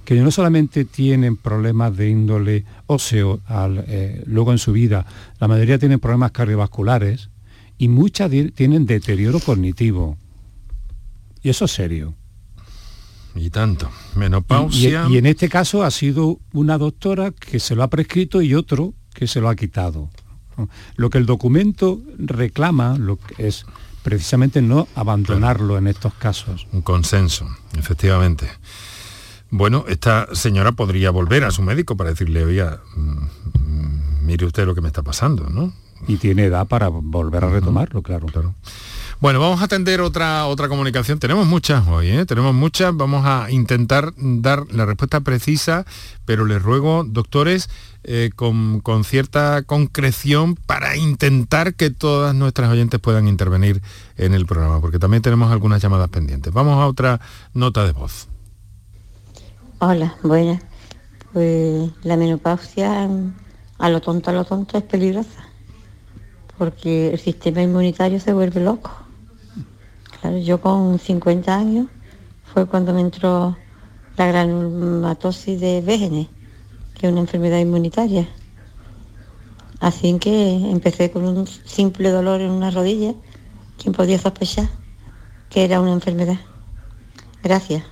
[0.06, 5.06] que no solamente tienen problemas de índole óseo al, eh, luego en su vida,
[5.40, 7.30] la mayoría tienen problemas cardiovasculares
[7.78, 10.18] y muchas tienen deterioro cognitivo.
[11.42, 12.14] Y eso es serio.
[13.36, 13.90] Y tanto.
[14.16, 15.08] Y, Menopausia.
[15.10, 18.54] y- y en este caso ha sido una doctora que se lo ha prescrito y
[18.54, 20.10] otro que se lo ha quitado.
[20.96, 23.66] Lo que el documento reclama lo que es
[24.04, 26.68] precisamente no abandonarlo en estos casos.
[26.72, 27.48] Un consenso,
[27.78, 28.50] efectivamente.
[29.50, 34.66] Bueno, esta señora podría volver a su médico para decirle, oiga, mm, mm, mire usted
[34.66, 35.74] lo que me está pasando, ¿no?
[36.08, 38.28] Y tiene edad para volver a retomarlo, claro.
[38.28, 38.56] Claro.
[39.24, 41.18] Bueno, vamos a atender otra, otra comunicación.
[41.18, 42.26] Tenemos muchas hoy, ¿eh?
[42.26, 42.94] Tenemos muchas.
[42.94, 45.86] Vamos a intentar dar la respuesta precisa,
[46.26, 47.70] pero les ruego, doctores,
[48.04, 53.82] eh, con, con cierta concreción para intentar que todas nuestras oyentes puedan intervenir
[54.18, 56.52] en el programa, porque también tenemos algunas llamadas pendientes.
[56.52, 57.22] Vamos a otra
[57.54, 58.28] nota de voz.
[59.80, 60.62] Hola, buenas.
[61.32, 63.34] Pues la menopausia mm,
[63.78, 65.48] a lo tonto, a lo tonto es peligrosa,
[66.58, 69.03] porque el sistema inmunitario se vuelve loco.
[70.32, 71.88] Yo con 50 años
[72.54, 73.58] fue cuando me entró
[74.16, 76.28] la granulomatosis de Wegener,
[76.96, 78.28] que es una enfermedad inmunitaria.
[79.80, 83.14] Así que empecé con un simple dolor en una rodilla.
[83.78, 84.70] ¿Quién podía sospechar
[85.50, 86.40] que era una enfermedad?
[87.44, 87.84] Gracias.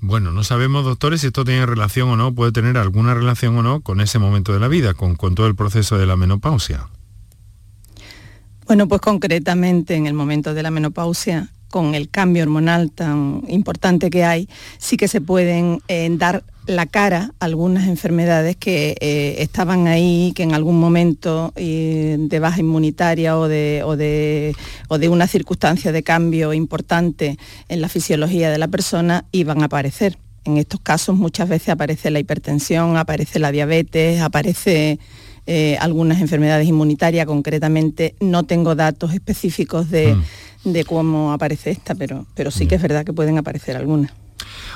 [0.00, 3.62] Bueno, no sabemos, doctores, si esto tiene relación o no, puede tener alguna relación o
[3.62, 6.88] no con ese momento de la vida, con todo el proceso de la menopausia.
[8.68, 14.10] Bueno, pues concretamente en el momento de la menopausia, con el cambio hormonal tan importante
[14.10, 19.36] que hay, sí que se pueden eh, dar la cara a algunas enfermedades que eh,
[19.38, 24.54] estaban ahí, que en algún momento eh, de baja inmunitaria o de, o, de,
[24.88, 27.38] o de una circunstancia de cambio importante
[27.70, 30.18] en la fisiología de la persona iban a aparecer.
[30.44, 34.98] En estos casos muchas veces aparece la hipertensión, aparece la diabetes, aparece
[35.50, 40.14] eh, algunas enfermedades inmunitarias, concretamente no tengo datos específicos de,
[40.64, 44.12] de cómo aparece esta, pero, pero sí que es verdad que pueden aparecer algunas.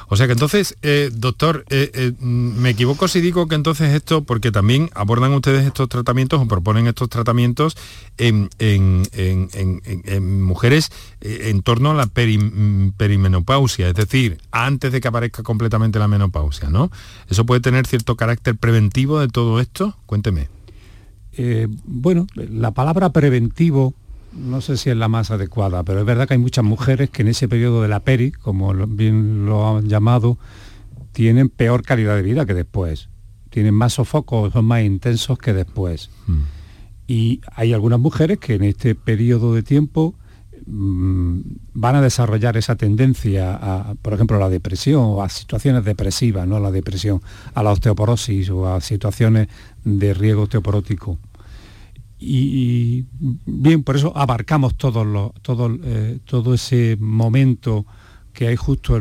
[0.09, 4.51] O sea que entonces, eh, doctor, eh, me equivoco si digo que entonces esto, porque
[4.51, 7.77] también abordan ustedes estos tratamientos o proponen estos tratamientos
[8.19, 9.51] en, en- en-
[9.85, 15.99] en- mujeres en torno a la peri- perimenopausia, es decir, antes de que aparezca completamente
[15.99, 16.91] la menopausia, ¿no?
[17.31, 19.97] ¿Eso puede tener cierto carácter preventivo de todo esto?
[20.07, 20.49] Cuénteme.
[21.37, 23.95] Eh, bueno, la palabra preventivo
[24.33, 27.23] no sé si es la más adecuada, pero es verdad que hay muchas mujeres que
[27.23, 30.39] en ese periodo de la peri, como bien lo han llamado,
[31.13, 33.09] tienen peor calidad de vida que después.
[33.51, 36.11] Tienen más sofocos, son más intensos que después.
[37.07, 40.22] Y hay algunas mujeres que en este periodo de tiempo mm,
[40.67, 46.57] van a desarrollar esa tendencia a, por ejemplo, la depresión o a situaciones depresivas, no
[46.57, 47.21] a la depresión,
[47.55, 49.49] a la osteoporosis o a situaciones
[49.85, 51.19] de riesgo osteoporótico.
[52.19, 53.05] Y,
[53.47, 57.85] bien, por eso abarcamos todos los- todo, eh, todo ese momento
[58.33, 58.95] que hay justo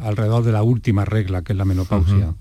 [0.00, 2.34] alrededor de la última regla, que es la menopausia.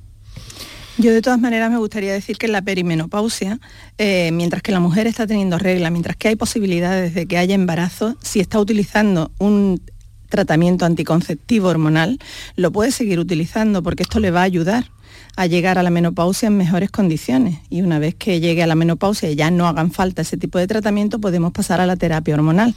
[0.98, 3.60] Yo de todas maneras me gustaría decir que en la perimenopausia,
[3.98, 7.54] eh, mientras que la mujer está teniendo regla, mientras que hay posibilidades de que haya
[7.54, 9.82] embarazo, si está utilizando un
[10.30, 12.20] tratamiento anticonceptivo hormonal,
[12.56, 14.86] lo puede seguir utilizando porque esto le va a ayudar
[15.36, 17.60] a llegar a la menopausia en mejores condiciones.
[17.70, 20.60] Y una vez que llegue a la menopausia y ya no hagan falta ese tipo
[20.60, 22.74] de tratamiento, podemos pasar a la terapia hormonal.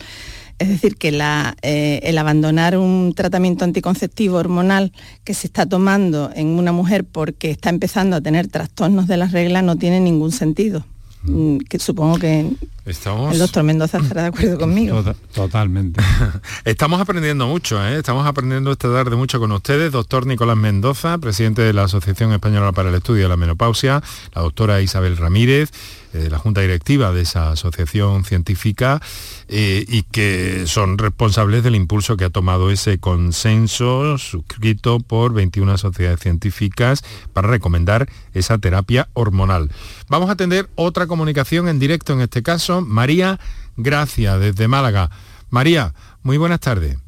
[0.58, 4.92] Es decir, que la, eh, el abandonar un tratamiento anticonceptivo hormonal
[5.24, 9.32] que se está tomando en una mujer porque está empezando a tener trastornos de las
[9.32, 10.84] reglas no tiene ningún sentido.
[11.22, 12.48] Mm, Que supongo que
[12.86, 13.32] Estamos...
[13.32, 15.02] el doctor Mendoza estará de acuerdo conmigo.
[15.02, 16.00] Tota- totalmente.
[16.64, 17.98] Estamos aprendiendo mucho, ¿eh?
[17.98, 19.92] estamos aprendiendo esta tarde mucho con ustedes.
[19.92, 24.00] Doctor Nicolás Mendoza, presidente de la Asociación Española para el Estudio de la Menopausia,
[24.34, 25.70] la doctora Isabel Ramírez,
[26.12, 29.00] eh, de la Junta Directiva de esa asociación científica,
[29.48, 35.78] eh, y que son responsables del impulso que ha tomado ese consenso suscrito por 21
[35.78, 37.02] sociedades científicas
[37.32, 39.70] para recomendar esa terapia hormonal.
[40.09, 43.38] Vamos a atender otra comunicación en directo, en este caso, María
[43.76, 45.11] Gracia, desde Málaga.
[45.50, 46.98] María, muy buenas tardes.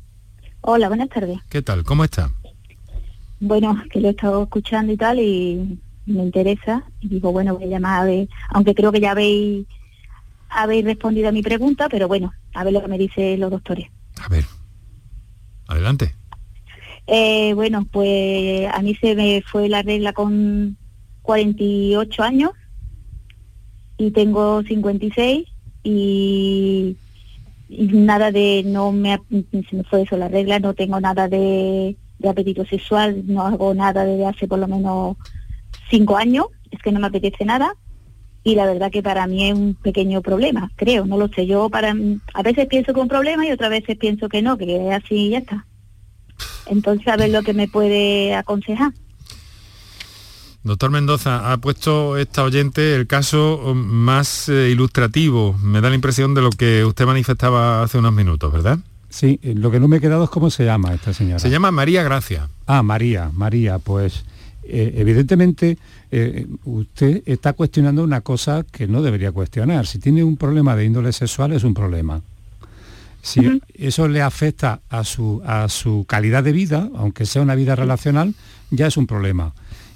[0.62, 1.38] Hola, buenas tardes.
[1.48, 1.84] ¿Qué tal?
[1.84, 2.30] ¿Cómo está?
[3.40, 7.64] Bueno, que lo he estado escuchando y tal y me interesa y digo, bueno, voy
[7.64, 9.66] a llamar a ver, aunque creo que ya habéis,
[10.48, 13.88] habéis respondido a mi pregunta, pero bueno, a ver lo que me dicen los doctores.
[14.20, 14.44] A ver,
[15.68, 16.14] adelante.
[17.06, 20.76] Eh, bueno, pues a mí se me fue la regla con
[21.22, 22.50] 48 años
[23.98, 25.46] y tengo 56
[25.82, 26.96] y,
[27.68, 29.20] y nada de, no me,
[29.68, 33.74] se me fue eso la regla, no tengo nada de, de apetito sexual, no hago
[33.74, 35.16] nada desde hace por lo menos
[35.90, 37.74] cinco años, es que no me apetece nada
[38.42, 41.68] y la verdad que para mí es un pequeño problema, creo, no lo sé, yo
[41.68, 41.94] para
[42.34, 44.92] a veces pienso que es un problema y otras veces pienso que no, que es
[44.92, 45.66] así y ya está.
[46.66, 48.92] Entonces a ver lo que me puede aconsejar.
[50.62, 56.34] Doctor Mendoza, ha puesto esta oyente el caso más eh, ilustrativo, me da la impresión
[56.34, 58.78] de lo que usted manifestaba hace unos minutos, ¿verdad?
[59.08, 61.38] Sí, eh, lo que no me he quedado es cómo se llama esta señora.
[61.38, 62.48] Se llama María Gracia.
[62.66, 64.24] Ah, María, María, pues
[64.62, 65.78] eh, evidentemente
[66.10, 69.86] eh, usted está cuestionando una cosa que no debería cuestionar.
[69.86, 72.22] Si tiene un problema de índole sexual es un problema.
[73.22, 77.76] Si eso le afecta a su, a su calidad de vida, aunque sea una vida
[77.76, 78.34] relacional,
[78.70, 79.52] ya es un problema.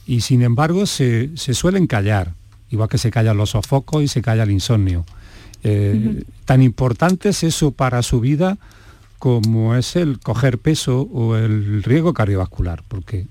[0.06, 2.34] Y sin embargo se, se suelen callar,
[2.70, 5.06] igual que se callan los sofocos y se calla el insomnio.
[6.44, 8.58] Tan importante es eso para su vida
[9.18, 13.24] como es el coger peso o el riesgo cardiovascular, porque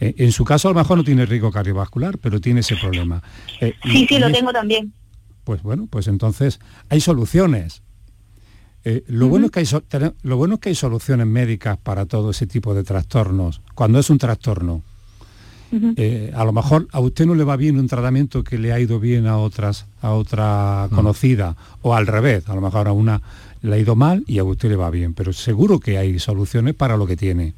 [0.00, 3.22] eh, en su caso a lo mejor no tiene riesgo cardiovascular, pero tiene ese problema.
[3.60, 4.92] Eh, sí, sí, lo tengo también.
[5.44, 7.82] Pues bueno, pues entonces hay soluciones.
[8.84, 12.30] Eh, lo, bueno es que hay lo bueno es que hay soluciones médicas para todo
[12.30, 14.82] ese tipo de trastornos, cuando es un trastorno.
[15.72, 19.00] a lo mejor a usted no le va bien un tratamiento que le ha ido
[19.00, 23.22] bien a otras, a otra conocida, o al revés, a lo mejor a una
[23.62, 26.74] le ha ido mal y a usted le va bien, pero seguro que hay soluciones
[26.74, 27.54] para lo que tiene.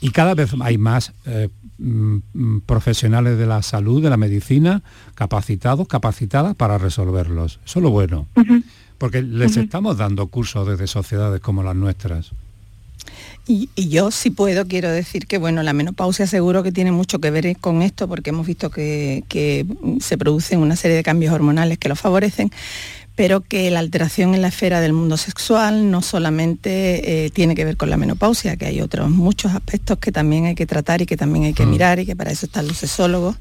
[0.00, 1.48] Y cada vez hay más eh,
[1.78, 4.82] mm, profesionales de la salud, de la medicina,
[5.14, 7.58] capacitados, capacitadas para resolverlos.
[7.64, 8.26] Eso es lo bueno.
[8.98, 12.32] Porque les estamos dando cursos desde sociedades como las nuestras.
[13.46, 17.30] Y, yo si puedo quiero decir que bueno, la menopausia seguro que tiene mucho que
[17.30, 19.64] ver con esto porque hemos visto que, que
[20.00, 22.50] se producen una serie de cambios hormonales que lo favorecen,
[23.18, 27.64] pero que la alteración en la esfera del mundo sexual no solamente eh, tiene que
[27.64, 31.06] ver con la menopausia, que hay otros muchos aspectos que también hay que tratar y
[31.06, 31.70] que también hay que mm.
[31.70, 33.34] mirar y que para eso están los sexólogos.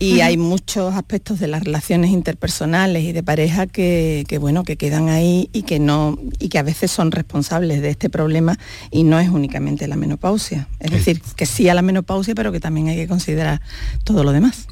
[0.00, 5.10] Y hay muchos aspectos de las relaciones interpersonales y de pareja que, bueno, que quedan
[5.10, 8.58] ahí y que no, y que a veces son responsables de este problema
[8.90, 10.66] y no es únicamente la menopausia.
[10.80, 13.60] Es decir, que sí a la menopausia, pero que también hay que considerar
[14.02, 14.66] todo lo demás.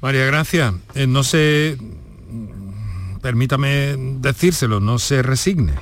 [0.00, 1.78] María Gracia, eh, no sé
[3.20, 5.74] permítame decírselo, no se resigne.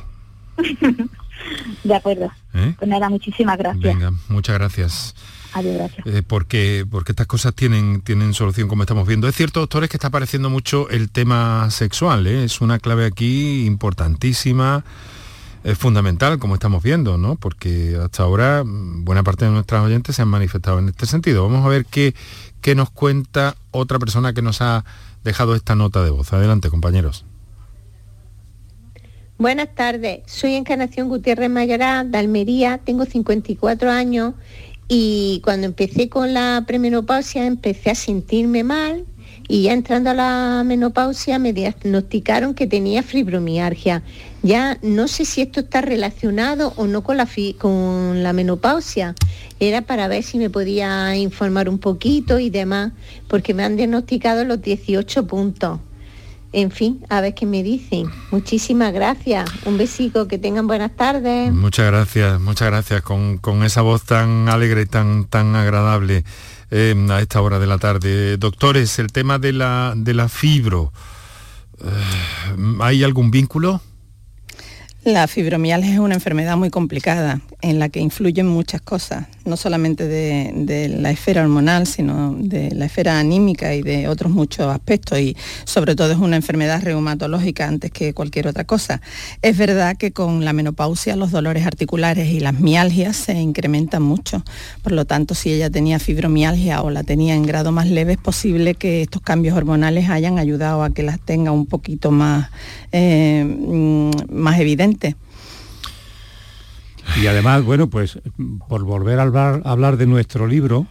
[1.84, 2.30] de acuerdo.
[2.54, 2.74] ¿Eh?
[2.78, 3.82] Pues nada, muchísimas gracias.
[3.82, 5.14] Venga, muchas gracias.
[5.52, 6.06] Adiós, gracias.
[6.06, 9.28] Eh, porque, porque estas cosas tienen, tienen solución como estamos viendo.
[9.28, 12.44] Es cierto, doctores, que está apareciendo mucho el tema sexual, ¿eh?
[12.44, 14.84] es una clave aquí importantísima,
[15.64, 17.36] es fundamental, como estamos viendo, ¿no?
[17.36, 21.48] Porque hasta ahora mm, buena parte de nuestras oyentes se han manifestado en este sentido.
[21.48, 22.14] Vamos a ver qué,
[22.60, 24.84] qué nos cuenta otra persona que nos ha
[25.28, 26.32] dejado esta nota de voz.
[26.32, 27.24] Adelante, compañeros.
[29.36, 34.34] Buenas tardes, soy Encarnación Gutiérrez Mayoral de Almería, tengo 54 años
[34.88, 39.04] y cuando empecé con la premenopausia empecé a sentirme mal
[39.46, 44.02] y ya entrando a la menopausia me diagnosticaron que tenía fibromialgia.
[44.42, 47.28] Ya no sé si esto está relacionado o no con la,
[47.58, 49.14] con la menopausia.
[49.60, 52.92] Era para ver si me podía informar un poquito y demás,
[53.26, 55.80] porque me han diagnosticado los 18 puntos
[56.52, 58.10] en fin, a ver qué me dicen.
[58.30, 59.50] Muchísimas gracias.
[59.66, 61.52] Un besico, que tengan buenas tardes.
[61.52, 66.24] Muchas gracias, muchas gracias con, esa voz tan alegre tan, tan agradable
[66.70, 68.38] eh, a esta hora de la tarde.
[68.38, 70.92] Doctores, el tema de la, de la fibro,
[71.80, 73.82] eh, ¿hay algún vínculo?
[75.08, 80.06] La fibromialgia es una enfermedad muy complicada en la que influyen muchas cosas, no solamente
[80.06, 85.36] de, la esfera hormonal, sino de la esfera anímica y de otros muchos aspectos y
[85.64, 89.00] sobre todo es una enfermedad reumatológica antes que cualquier otra cosa.
[89.42, 94.44] Es verdad que con la menopausia los dolores articulares y las mialgias se incrementan mucho,
[94.82, 98.18] por lo tanto si ella tenía fibromialgia o la tenía en grado más leve es
[98.18, 102.50] posible que estos cambios hormonales hayan ayudado a que las tenga un poquito más,
[102.92, 105.16] eh, mm, más evidentes.
[107.16, 108.18] Y además, bueno, pues
[108.68, 110.86] por volver a hablar, hablar de nuestro libro,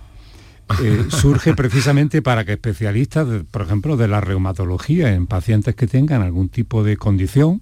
[0.81, 6.21] eh, surge precisamente para que especialistas, por ejemplo, de la reumatología en pacientes que tengan
[6.21, 7.61] algún tipo de condición,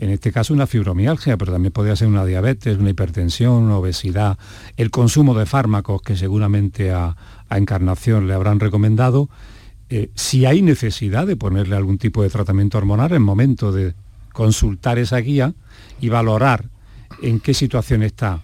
[0.00, 4.38] en este caso una fibromialgia, pero también podría ser una diabetes, una hipertensión, una obesidad,
[4.78, 7.16] el consumo de fármacos que seguramente a,
[7.50, 9.28] Encarnación le habrán recomendado,
[9.88, 13.94] eh, si hay necesidad de ponerle algún tipo de tratamiento hormonal, en momento de
[14.32, 15.54] consultar esa guía
[16.00, 16.64] y valorar
[17.22, 18.42] en qué situación está.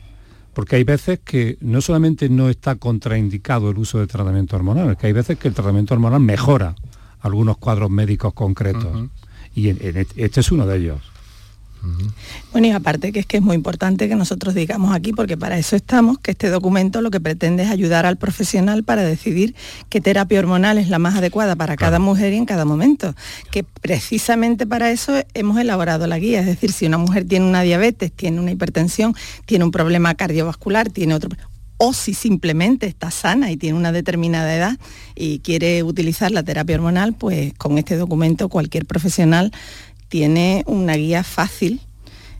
[0.52, 4.96] Porque hay veces que no solamente no está contraindicado el uso de tratamiento hormonal, es
[4.96, 6.74] que hay veces que el tratamiento hormonal mejora
[7.20, 9.08] algunos cuadros médicos concretos.
[9.54, 11.09] Y este es uno de ellos.
[12.52, 15.58] Bueno, y aparte que es que es muy importante que nosotros digamos aquí, porque para
[15.58, 19.54] eso estamos, que este documento lo que pretende es ayudar al profesional para decidir
[19.88, 23.14] qué terapia hormonal es la más adecuada para cada mujer y en cada momento.
[23.50, 26.40] Que precisamente para eso hemos elaborado la guía.
[26.40, 29.14] Es decir, si una mujer tiene una diabetes, tiene una hipertensión,
[29.46, 31.30] tiene un problema cardiovascular, tiene otro
[31.82, 34.78] o si simplemente está sana y tiene una determinada edad
[35.14, 39.50] y quiere utilizar la terapia hormonal, pues con este documento cualquier profesional
[40.10, 41.80] tiene una guía fácil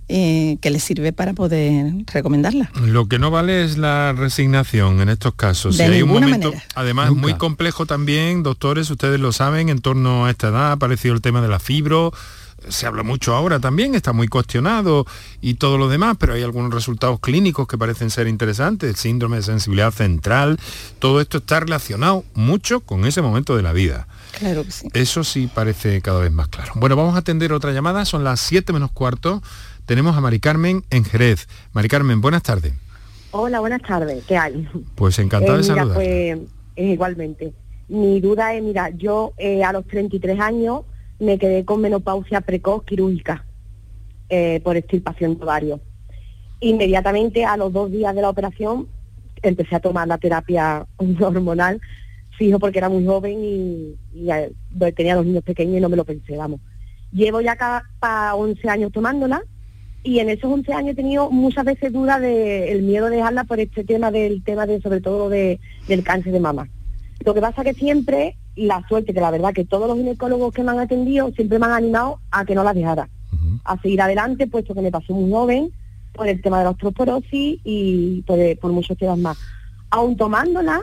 [0.08, 2.68] eh, que le sirve para poder recomendarla.
[2.84, 5.76] Lo que no vale es la resignación en estos casos.
[5.76, 10.30] De hay un momento, además muy complejo también, doctores, ustedes lo saben, en torno a
[10.30, 12.12] esta edad ha aparecido el tema de la fibro,
[12.68, 15.06] se habla mucho ahora también, está muy cuestionado
[15.40, 19.36] y todo lo demás, pero hay algunos resultados clínicos que parecen ser interesantes, el síndrome
[19.36, 20.58] de sensibilidad central,
[20.98, 24.08] todo esto está relacionado mucho con ese momento de la vida.
[24.38, 24.88] Claro que sí.
[24.94, 26.72] Eso sí parece cada vez más claro.
[26.76, 29.42] Bueno, vamos a atender otra llamada, son las 7 menos cuarto.
[29.86, 31.48] Tenemos a Mari Carmen en Jerez.
[31.72, 32.72] Mari Carmen, buenas tardes.
[33.32, 34.24] Hola, buenas tardes.
[34.24, 34.68] ¿Qué hay?
[34.94, 35.94] Pues encantado de eh, saludar.
[35.94, 36.38] Pues,
[36.76, 37.52] igualmente.
[37.88, 40.82] Mi duda es, mira, yo eh, a los 33 años
[41.18, 43.44] me quedé con menopausia precoz quirúrgica
[44.28, 45.80] eh, por extirpación de ovario.
[46.60, 48.88] Inmediatamente a los dos días de la operación
[49.42, 50.86] empecé a tomar la terapia
[51.20, 51.80] hormonal
[52.40, 53.94] fijo porque era muy joven y,
[54.96, 56.60] tenía dos niños pequeños y no me lo pensé, vamos.
[57.12, 57.56] Llevo ya
[57.98, 59.42] para 11 años tomándola
[60.02, 63.60] y en esos 11 años he tenido muchas veces dudas del miedo de dejarla por
[63.60, 66.66] este tema del tema de sobre todo de, del cáncer de mama.
[67.26, 70.62] Lo que pasa que siempre, la suerte, que la verdad que todos los ginecólogos que
[70.62, 73.10] me han atendido siempre me han animado a que no la dejara,
[73.64, 75.70] a seguir adelante, puesto que me pasó muy joven
[76.14, 79.36] por el tema de la osteoporosis y por, por muchos temas más.
[79.90, 80.80] Aún tomándola,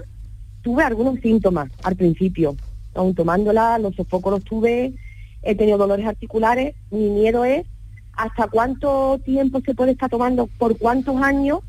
[0.68, 2.58] tuve algunos síntomas al principio,
[2.94, 4.94] aún tomándola, los sofocos los tuve,
[5.42, 7.66] he tenido dolores articulares, mi miedo es
[8.12, 11.60] hasta cuánto tiempo se puede estar tomando, por cuántos años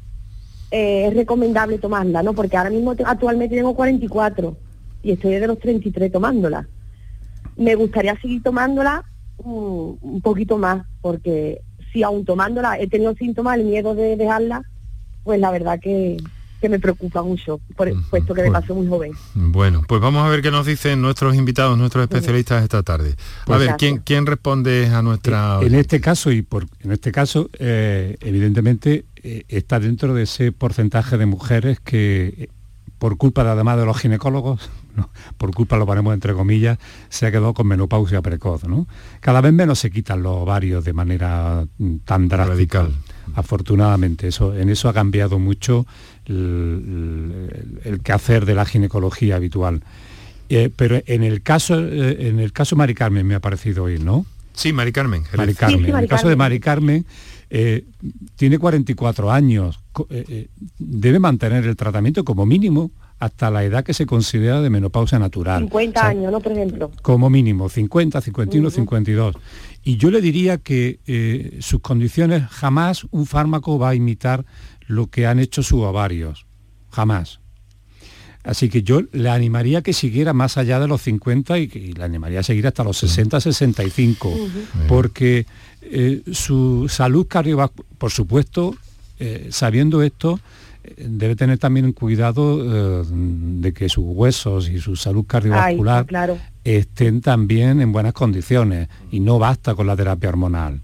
[0.72, 2.32] eh, es recomendable tomarla, ¿no?
[2.32, 4.56] Porque ahora mismo actualmente tengo 44
[5.04, 6.66] y estoy desde los 33 tomándola.
[7.56, 9.04] Me gustaría seguir tomándola
[9.36, 11.60] un poquito más, porque
[11.92, 14.62] si aún tomándola he tenido síntomas, el miedo de dejarla,
[15.22, 16.16] pues la verdad que,
[16.60, 19.12] que me preocupa mucho, por, puesto que me pasó muy joven.
[19.34, 23.14] Bueno, pues vamos a ver qué nos dicen nuestros invitados, nuestros especialistas esta tarde.
[23.42, 25.60] a pues ver, ¿quién, ¿quién responde a nuestra...
[25.62, 30.52] En este caso, y por, en este caso, eh, evidentemente, eh, está dentro de ese
[30.52, 32.48] porcentaje de mujeres que, eh,
[32.98, 34.70] por culpa de, además de los ginecólogos,
[35.38, 36.78] por culpa lo ponemos entre comillas,
[37.08, 38.64] se ha quedado con menopausia precoz.
[38.64, 38.86] ¿no?
[39.20, 42.48] Cada vez menos se quitan los ovarios de manera mm, tan drástica.
[42.48, 42.94] Radical.
[43.34, 45.86] Afortunadamente, eso, en eso ha cambiado mucho
[46.28, 49.82] el, quehacer de la ginecología habitual.
[50.50, 54.02] Eh, pero en el caso eh, en el caso Mari Carmen me ha parecido oír,
[54.02, 54.24] ¿no?
[54.54, 55.24] Sí, Mari Carmen.
[55.36, 55.84] Mari Carmen.
[55.86, 57.04] en el caso de Mari Carmen,
[57.50, 57.84] eh,
[58.36, 59.78] tiene 44 años,
[60.78, 65.64] debe mantener el tratamiento como mínimo hasta la edad que se considera de menopausia natural.
[65.64, 66.40] 50 años, ¿no?
[66.40, 66.90] Por ejemplo.
[67.02, 69.36] Como mínimo, 50, 51, 52.
[69.84, 74.44] Y yo le diría que sus condiciones jamás un fármaco va a imitar
[74.88, 76.46] lo que han hecho sus ovarios.
[76.90, 77.38] Jamás.
[78.42, 82.02] Así que yo le animaría que siguiera más allá de los 50 y, que le
[82.02, 84.34] animaría a seguir hasta los 60, 65,
[84.88, 85.46] porque
[85.82, 88.74] eh, su salud cardiovascular, por supuesto,
[89.18, 90.40] eh, sabiendo esto,
[90.82, 96.06] eh, debe tener también un cuidado de que sus huesos y su salud cardiovascular
[96.64, 100.80] estén también en buenas condiciones y no basta con la terapia hormonal.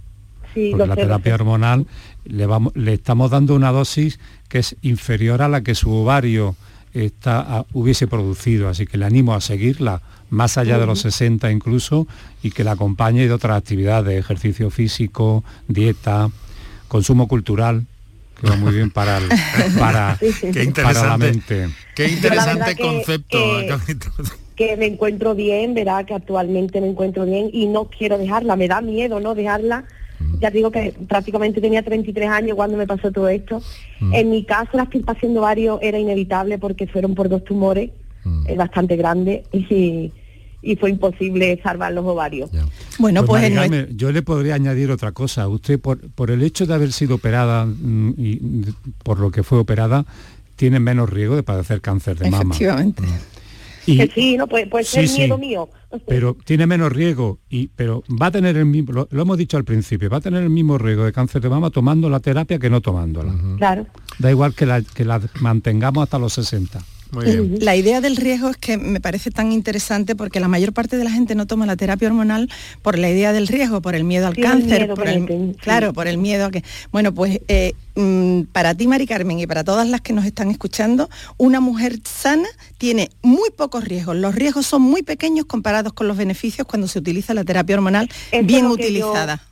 [0.55, 1.87] Porque la terapia hormonal
[2.25, 6.57] le, vamos, le estamos dando una dosis que es inferior a la que su ovario
[6.93, 10.01] está, hubiese producido, así que le animo a seguirla
[10.31, 12.07] más allá de los 60 incluso
[12.43, 16.31] y que la acompañe de otras actividades, ejercicio físico, dieta,
[16.89, 17.87] consumo cultural,
[18.41, 19.21] que va muy bien para,
[19.79, 20.19] para,
[20.93, 21.69] la mente.
[21.95, 23.39] Qué interesante concepto.
[24.57, 28.69] que me encuentro bien, verá que actualmente me encuentro bien y no quiero dejarla, me
[28.69, 29.85] da miedo no dejarla
[30.41, 33.63] ya digo que prácticamente tenía 33 años cuando me pasó todo esto.
[34.13, 37.91] En mi caso la extirpación de ovario era inevitable porque fueron por dos tumores
[38.25, 38.47] mm.
[38.49, 40.13] es bastante grande y,
[40.63, 42.51] y fue imposible salvar los ovarios.
[42.99, 45.49] Bueno, pues, pues yo le podría añadir otra cosa.
[45.49, 48.41] Usted, por, por el hecho de haber sido operada mm, y
[49.03, 50.05] por lo que fue operada,
[50.57, 52.55] tiene menos riesgo de padecer cáncer de mama.
[52.55, 53.03] Efectivamente.
[53.87, 55.69] Y, sí, no puede, ser miedo mío.
[56.07, 59.65] Pero tiene menos riesgo, y, pero va a tener el mismo, lo, hemos dicho al
[59.65, 62.69] principio, va a tener el mismo riesgo de cáncer de mama tomando la terapia que
[62.69, 63.33] no tomándola.
[63.59, 63.87] Claro.
[64.19, 66.81] Da igual que la, que la mantengamos hasta los 60.
[67.61, 71.05] La idea del riesgo es que me parece tan interesante porque la mayor parte de
[71.05, 72.51] la gente no toma la terapia hormonal
[72.83, 76.19] por la idea del riesgo, por el miedo al cáncer, por el, claro, por el
[76.19, 76.63] miedo a que...
[76.93, 80.51] Bueno, pues eh, mm, para ti, Mari Carmen, y para todas las que nos están
[80.51, 82.49] escuchando, una mujer sana
[82.79, 84.17] tiene muy pocos riesgos.
[84.17, 88.09] Los riesgos son muy pequeños comparados con los beneficios cuando se utiliza la terapia hormonal
[88.45, 89.43] bien utilizada.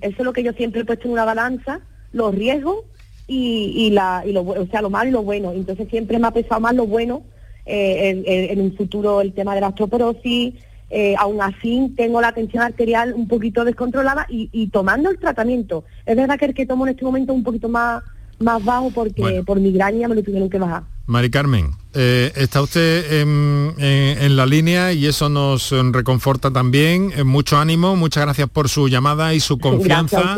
[0.00, 1.80] eso es lo que yo siempre he puesto en una balanza,
[2.12, 2.84] los riesgos
[3.32, 5.52] y, la, y lo, o sea, lo malo y lo bueno.
[5.52, 7.22] Entonces siempre me ha pesado más lo bueno
[7.64, 10.54] eh, en, un futuro el tema de la osteoporosis.
[10.90, 15.84] Eh, aún así tengo la tensión arterial un poquito descontrolada y, tomando el tratamiento.
[16.04, 18.02] Es verdad que el que tomo en este momento es un poquito más,
[18.38, 20.82] más bajo porque por migraña me lo tuvieron que bajar.
[21.06, 27.12] Mari Carmen, eh, está usted en, la línea y eso nos reconforta también.
[27.14, 30.36] Eh, mucho ánimo, muchas gracias por su llamada y su confianza.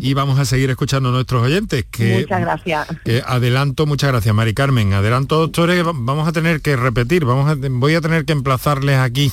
[0.00, 1.84] y vamos a seguir escuchando a nuestros oyentes.
[1.90, 2.88] Que, muchas gracias.
[3.26, 4.92] adelanto, muchas gracias, Mari Carmen.
[4.92, 9.32] Adelanto, doctores, vamos a tener que repetir, vamos a, voy a tener que emplazarles aquí.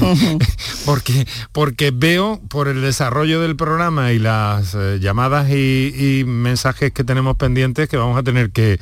[0.84, 7.04] porque, porque veo por el desarrollo del programa y las eh, llamadas y mensajes que
[7.04, 8.78] tenemos pendientes que vamos a tener que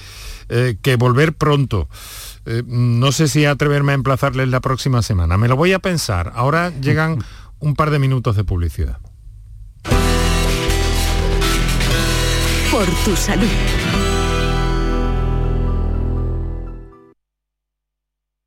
[0.49, 1.89] eh, que volver pronto.
[2.47, 5.37] Eh, no sé si atreverme a emplazarles la próxima semana.
[5.37, 6.33] Me lo voy a pensar.
[6.35, 7.25] Ahora llegan
[7.59, 8.99] un par de minutos de publicidad.
[12.71, 13.47] Por tu salud.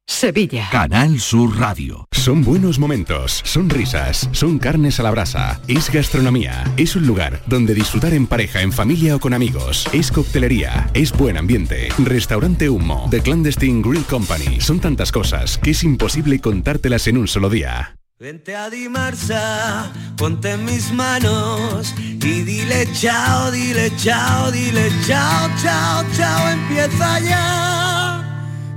[0.08, 0.68] Sevilla.
[0.72, 2.08] Canal Sur Radio.
[2.12, 7.42] Son buenos momentos, son risas, son carnes a la brasa, es gastronomía, es un lugar
[7.48, 12.70] donde disfrutar en pareja, en familia o con amigos, es coctelería, es buen ambiente, restaurante
[12.70, 17.50] Humo, The Clandestine Grill Company, son tantas cosas que es imposible contártelas en un solo
[17.50, 17.96] día.
[18.20, 26.06] Vente a Dimarsa, ponte en mis manos y dile chao, dile chao, dile chao, chao,
[26.16, 28.21] chao, empieza ya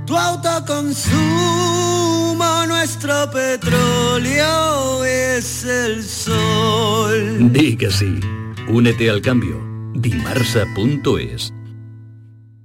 [0.05, 1.15] tu autoconsumo,
[2.67, 7.51] nuestro petróleo es el sol.
[7.51, 8.19] Di sí.
[8.67, 9.59] Únete al cambio.
[9.93, 11.53] Dimarsa.es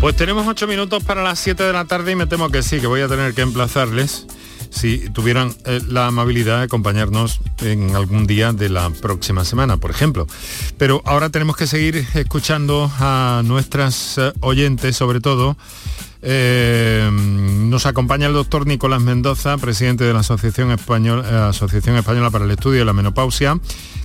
[0.00, 2.80] Pues tenemos ocho minutos para las 7 de la tarde y me temo que sí,
[2.80, 4.26] que voy a tener que emplazarles
[4.70, 9.90] si tuvieran eh, la amabilidad de acompañarnos en algún día de la próxima semana, por
[9.90, 10.26] ejemplo.
[10.78, 15.58] Pero ahora tenemos que seguir escuchando a nuestras eh, oyentes, sobre todo.
[16.22, 22.46] Eh, nos acompaña el doctor Nicolás Mendoza, presidente de la Asociación Española, Asociación Española para
[22.46, 23.58] el Estudio de la Menopausia,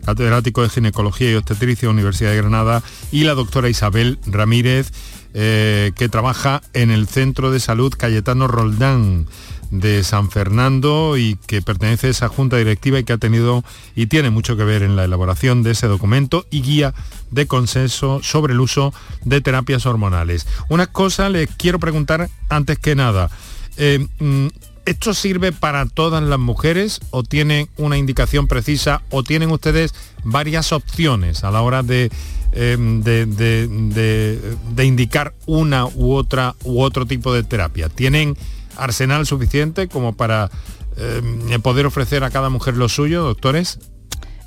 [0.05, 4.91] catedrático de Ginecología y Obstetricia, Universidad de Granada, y la doctora Isabel Ramírez,
[5.37, 9.27] eh, que trabaja en el Centro de Salud Cayetano Roldán
[9.69, 13.61] de San Fernando y que pertenece a esa junta directiva y que ha tenido
[13.97, 16.93] y tiene mucho que ver en la elaboración de ese documento y guía
[17.31, 18.93] de consenso sobre el uso
[19.25, 20.47] de terapias hormonales.
[20.69, 23.29] Una cosa les quiero preguntar antes que nada.
[23.75, 24.47] Eh, mm,
[24.85, 30.71] ¿Esto sirve para todas las mujeres o tienen una indicación precisa o tienen ustedes varias
[30.71, 32.11] opciones a la hora de
[32.57, 34.39] Em, de,
[34.83, 37.89] indicar una u otra u otro tipo de terapia?
[37.89, 38.37] ¿Tienen
[38.77, 40.49] arsenal suficiente como para
[40.95, 43.79] em, poder ofrecer a cada mujer lo suyo, doctores?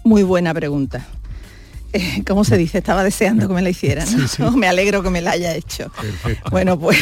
[0.04, 1.06] Muy buena pregunta.
[1.92, 2.78] Eh, ¿Cómo se dice?
[2.78, 4.08] Estaba deseando que me la hicieran.
[4.56, 5.90] Me alegro que me la haya hecho.
[6.50, 6.98] Bueno, pues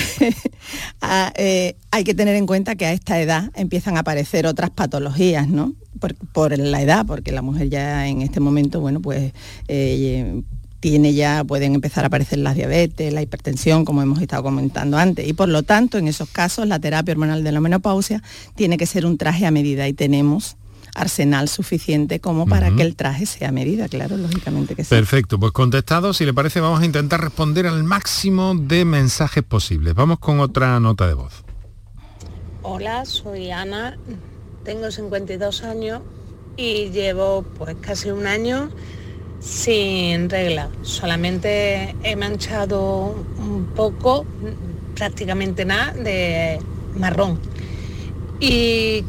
[1.37, 5.49] eh, hay que tener en cuenta que a esta edad empiezan a aparecer otras patologías,
[5.49, 5.75] ¿no?
[6.33, 9.33] Por, la edad, porque la mujer ya en este momento, bueno, pues
[9.67, 10.43] eh,
[10.87, 15.27] tiene ya, pueden empezar a aparecer las diabetes, la hipertensión, como hemos estado comentando antes.
[15.27, 18.23] Y por lo tanto, en esos casos, la terapia hormonal de la menopausia
[18.55, 20.57] tiene que ser un traje a medida y tenemos
[20.95, 24.91] arsenal suficiente como para que el traje sea medida, claro, lógicamente que sí.
[24.91, 29.93] Perfecto, pues contestado, si le parece vamos a intentar responder al máximo de mensajes posibles.
[29.93, 31.43] Vamos con otra nota de voz.
[32.63, 33.99] Hola, soy Ana,
[34.63, 36.01] tengo 52 años
[36.57, 38.71] y llevo pues casi un año
[39.41, 40.71] sin regla.
[40.83, 44.27] Solamente he manchado un poco,
[44.95, 46.59] prácticamente nada, de
[46.97, 47.39] marrón.
[48.39, 49.03] Y,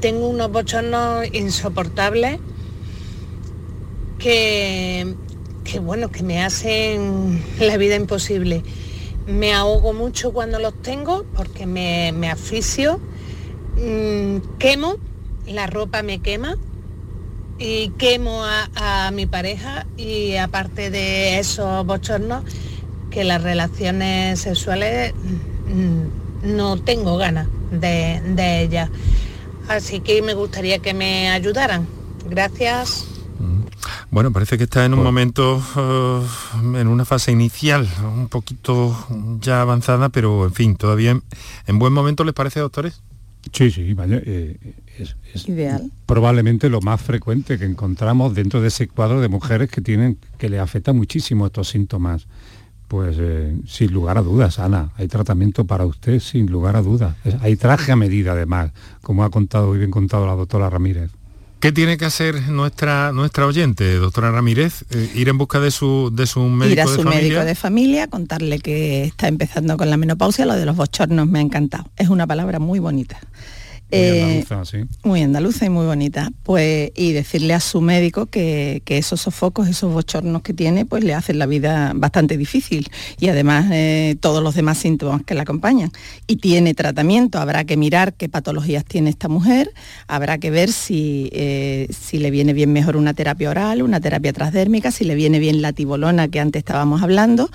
[0.00, 2.38] tengo unos bochornos insoportables
[4.18, 5.14] que,
[5.64, 8.62] que, bueno, que me hacen la vida imposible.
[9.26, 13.00] Me ahogo mucho cuando los tengo porque me, me asfixio,
[13.76, 14.96] mm, quemo,
[15.46, 16.56] la ropa me quema
[17.58, 22.44] y quemo a, mi pareja y aparte de esos bochornos,
[23.10, 28.90] que las relaciones sexuales mm, no tengo ganas de, de ellas.
[29.68, 31.86] Así que me gustaría que me ayudaran.
[32.28, 33.06] Gracias.
[33.38, 33.62] Mm.
[34.10, 36.26] Bueno, parece que está en un momento, eh,
[36.80, 38.96] en una fase inicial, un poquito
[39.40, 41.20] ya avanzada, pero en fin, todavía
[41.66, 43.02] en, buen momento, ¿les parece, doctores?
[43.52, 44.56] Sí, sí, vaya, eh,
[44.98, 45.90] es, Ideal.
[46.06, 50.48] probablemente lo más frecuente que encontramos dentro de ese cuadro de mujeres que tienen que
[50.48, 52.26] le afecta muchísimo estos síntomas.
[52.88, 57.16] Pues eh, sin lugar a dudas, Ana, hay tratamiento para usted sin lugar a dudas.
[57.40, 58.70] Hay traje a medida además,
[59.02, 61.10] como ha contado y bien contado la doctora Ramírez.
[61.60, 64.84] ¿Qué tiene que hacer nuestra nuestra oyente, doctora Ramírez?
[64.90, 68.08] Eh, ir en busca de su de su médico Ir a su médico de familia,
[68.08, 71.90] contarle que está empezando con la menopausia, lo de los bochornos me ha encantado.
[71.96, 73.18] Es una palabra muy bonita.
[73.88, 76.32] Muy eh, andaluza, Muy andaluza y muy bonita.
[76.42, 81.14] Pues, y decirle a su médico que, esos sofocos, esos bochornos que tiene, pues le
[81.14, 82.88] hacen la vida bastante difícil.
[83.20, 85.92] Y además eh, todos los demás síntomas que la acompañan.
[86.26, 89.72] Y tiene tratamiento, habrá que mirar qué patologías tiene esta mujer,
[90.08, 94.32] habrá que ver si, eh, si le viene bien mejor una terapia oral, una terapia
[94.32, 97.50] transdérmica, si le viene bien la tibolona que antes estábamos hablando,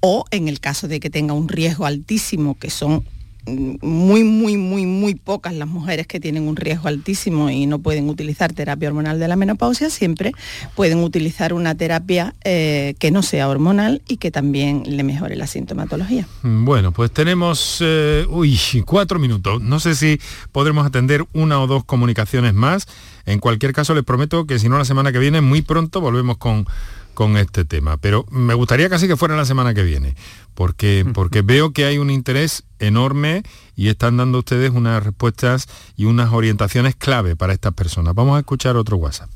[0.00, 3.02] o en el caso de que tenga un riesgo altísimo, que son
[3.46, 8.08] muy, muy, muy, muy pocas las mujeres que tienen un riesgo altísimo y no pueden
[8.08, 10.32] utilizar terapia hormonal de la menopausia, siempre
[10.74, 15.46] pueden utilizar una terapia eh, que no sea hormonal y que también le mejore la
[15.46, 16.26] sintomatología.
[16.42, 19.62] Bueno, pues tenemos, eh, uy, cuatro minutos.
[19.62, 20.20] No sé si
[20.52, 22.86] podremos atender una o dos comunicaciones más.
[23.26, 26.38] En cualquier caso, les prometo que si no la semana que viene, muy pronto volvemos
[26.38, 26.66] con
[27.14, 27.96] con este tema.
[27.96, 30.14] Pero me gustaría casi que fuera la semana que viene,
[30.54, 33.42] porque, porque veo que hay un interés enorme
[33.76, 38.14] y están dando ustedes unas respuestas y unas orientaciones clave para estas personas.
[38.14, 39.30] Vamos a escuchar otro WhatsApp.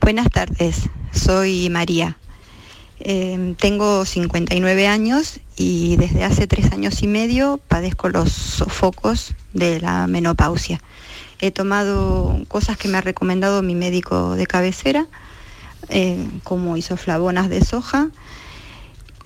[0.00, 2.16] Buenas tardes, soy María.
[3.00, 9.80] Em, tengo 59 años y desde hace tres años y medio padezco los sofocos de
[9.80, 10.80] la menopausia.
[11.40, 15.06] He tomado cosas que me ha recomendado mi médico de cabecera,
[15.88, 18.10] eh, como isoflavonas de soja,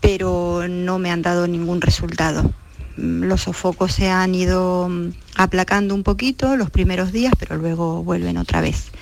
[0.01, 2.53] pero no me han dado ningún resultado.
[2.97, 8.03] Mm, los sofocos se han ido mm, aplacando un poquito los primeros días, pero luego
[8.03, 8.93] vuelven otra vez.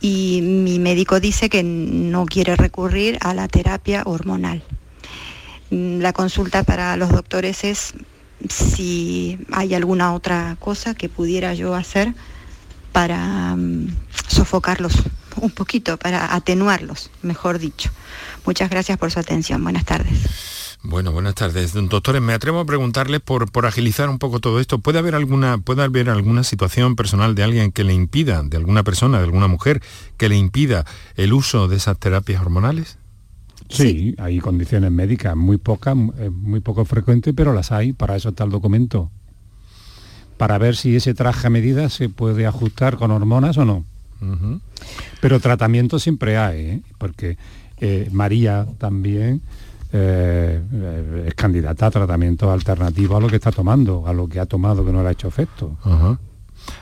[0.00, 4.62] Y mi médico dice que no quiere recurrir a la terapia hormonal.
[5.70, 7.94] Mm, la consulta para los doctores es
[8.48, 12.14] si hay alguna otra cosa que pudiera yo hacer
[12.92, 13.56] para
[14.28, 14.94] sofocarlos
[15.40, 17.90] un poquito, para atenuarlos, mejor dicho.
[18.44, 19.62] Muchas gracias por su atención.
[19.62, 20.68] Buenas tardes.
[20.82, 21.72] Bueno, buenas tardes.
[21.74, 24.78] Doctores, me atrevo a preguntarle por, por agilizar un poco todo esto.
[24.78, 28.84] ¿Puede haber, alguna, ¿Puede haber alguna situación personal de alguien que le impida, de alguna
[28.84, 29.82] persona, de alguna mujer,
[30.16, 30.84] que le impida
[31.16, 32.98] el uso de esas terapias hormonales?
[33.68, 38.30] Sí, hay condiciones médicas, muy pocas, eh, muy poco frecuentes, pero las hay, para eso
[38.30, 39.10] está el documento.
[40.36, 43.84] Para ver si ese traje a medida se puede ajustar con hormonas o no.
[45.20, 46.82] Pero tratamiento siempre hay, ¿eh?
[46.98, 47.36] porque
[47.80, 49.42] eh, María también
[49.92, 50.60] eh,
[51.26, 54.84] es candidata a tratamiento alternativo a lo que está tomando, a lo que ha tomado
[54.84, 55.76] que no le ha hecho efecto.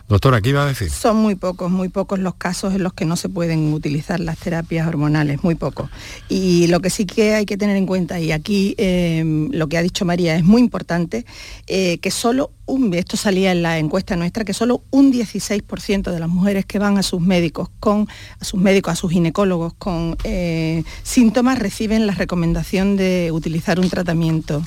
[0.09, 0.89] Doctora, ¿qué iba a decir?
[0.91, 4.39] Son muy pocos, muy pocos los casos en los que no se pueden utilizar las
[4.39, 5.91] terapias hormonales, muy pocos.
[6.29, 9.79] Y lo que sí que hay que tener en cuenta, y aquí em, lo que
[9.79, 11.27] ha dicho María es muy importante,
[11.67, 16.21] eh, que solo un, esto salía en la encuesta nuestra, que solo un 16% de
[16.21, 18.09] las mujeres que van a sus médicos con,
[18.39, 23.89] a sus médicos, a sus ginecólogos con eh, síntomas reciben la recomendación de utilizar un
[23.89, 24.63] tratamiento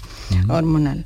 [0.50, 1.06] hormonal.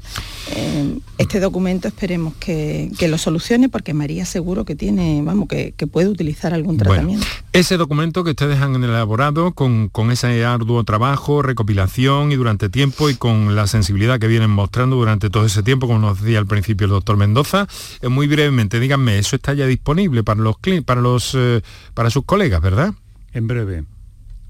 [0.51, 5.73] Eh, este documento esperemos que, que, lo solucione porque María seguro que tiene, vamos, que,
[5.75, 7.25] que puede utilizar algún tratamiento.
[7.53, 13.09] ese documento que ustedes han elaborado con, con ese arduo trabajo, recopilación y durante tiempo
[13.09, 16.47] y con la sensibilidad que vienen mostrando durante todo ese tiempo, como nos decía al
[16.47, 17.67] principio el doctor Mendoza,
[18.01, 21.61] eh, muy brevemente, díganme, eso está ya disponible para los para los eh,
[21.93, 22.93] para sus colegas, ¿verdad?
[23.33, 23.85] En breve.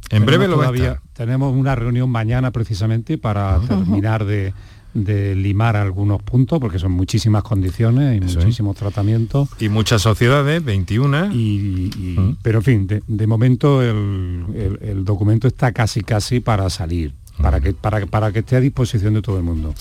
[0.09, 4.53] En breve lo todavía, Tenemos una reunión mañana precisamente para terminar de,
[4.93, 9.49] de limar algunos puntos, porque son muchísimas condiciones y muchísimos tratamientos.
[9.59, 11.31] Y muchas sociedades, 21.
[11.33, 17.59] Y, Pero en fin, de, momento el, el, documento está casi casi para salir para
[17.59, 19.73] que, para, para que esté a disposición de todo el mundo.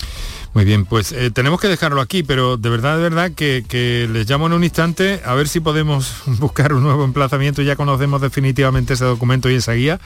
[0.53, 4.29] Muy bien, pues eh, tenemos que dejarlo aquí, pero de verdad, de verdad que, les
[4.29, 7.63] llamo en un instante a ver si podemos buscar un nuevo emplazamiento.
[7.63, 9.99] Ya conocemos definitivamente ese documento y esa guía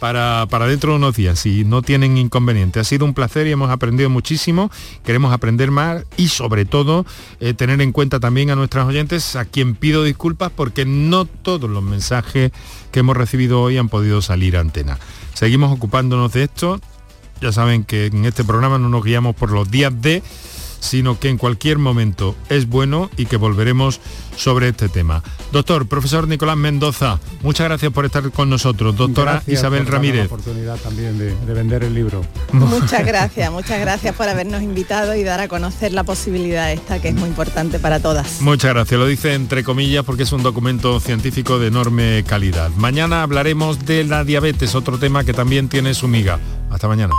[0.00, 2.80] para, para dentro de unos días, si no tienen inconveniente.
[2.80, 4.72] Ha sido un placer y hemos aprendido muchísimo.
[5.04, 7.06] Queremos aprender más y sobre todo
[7.38, 11.70] eh, tener en cuenta también a nuestras oyentes, a quien pido disculpas porque no todos
[11.70, 12.50] los mensajes
[12.90, 14.98] que hemos recibido hoy han podido salir a antena.
[15.34, 16.80] Seguimos ocupándonos de esto
[17.42, 20.22] ya saben que en este programa no nos guiamos por los días de,
[20.82, 24.00] sino que en cualquier momento es bueno y que volveremos
[24.36, 25.22] sobre este tema.
[25.52, 28.96] Doctor, profesor Nicolás Mendoza, muchas gracias por estar con nosotros.
[28.96, 30.20] Doctora Isabel Ramírez.
[30.20, 32.24] La oportunidad también de, vender el libro.
[32.52, 37.08] Muchas gracias, muchas gracias por habernos invitado y dar a conocer la posibilidad esta que
[37.08, 38.40] es muy importante para todas.
[38.40, 42.70] Muchas gracias, lo dice entre comillas porque es un documento científico de enorme calidad.
[42.76, 46.40] Mañana hablaremos de la diabetes, otro tema que también tiene su miga.
[46.70, 47.14] Hasta mañana.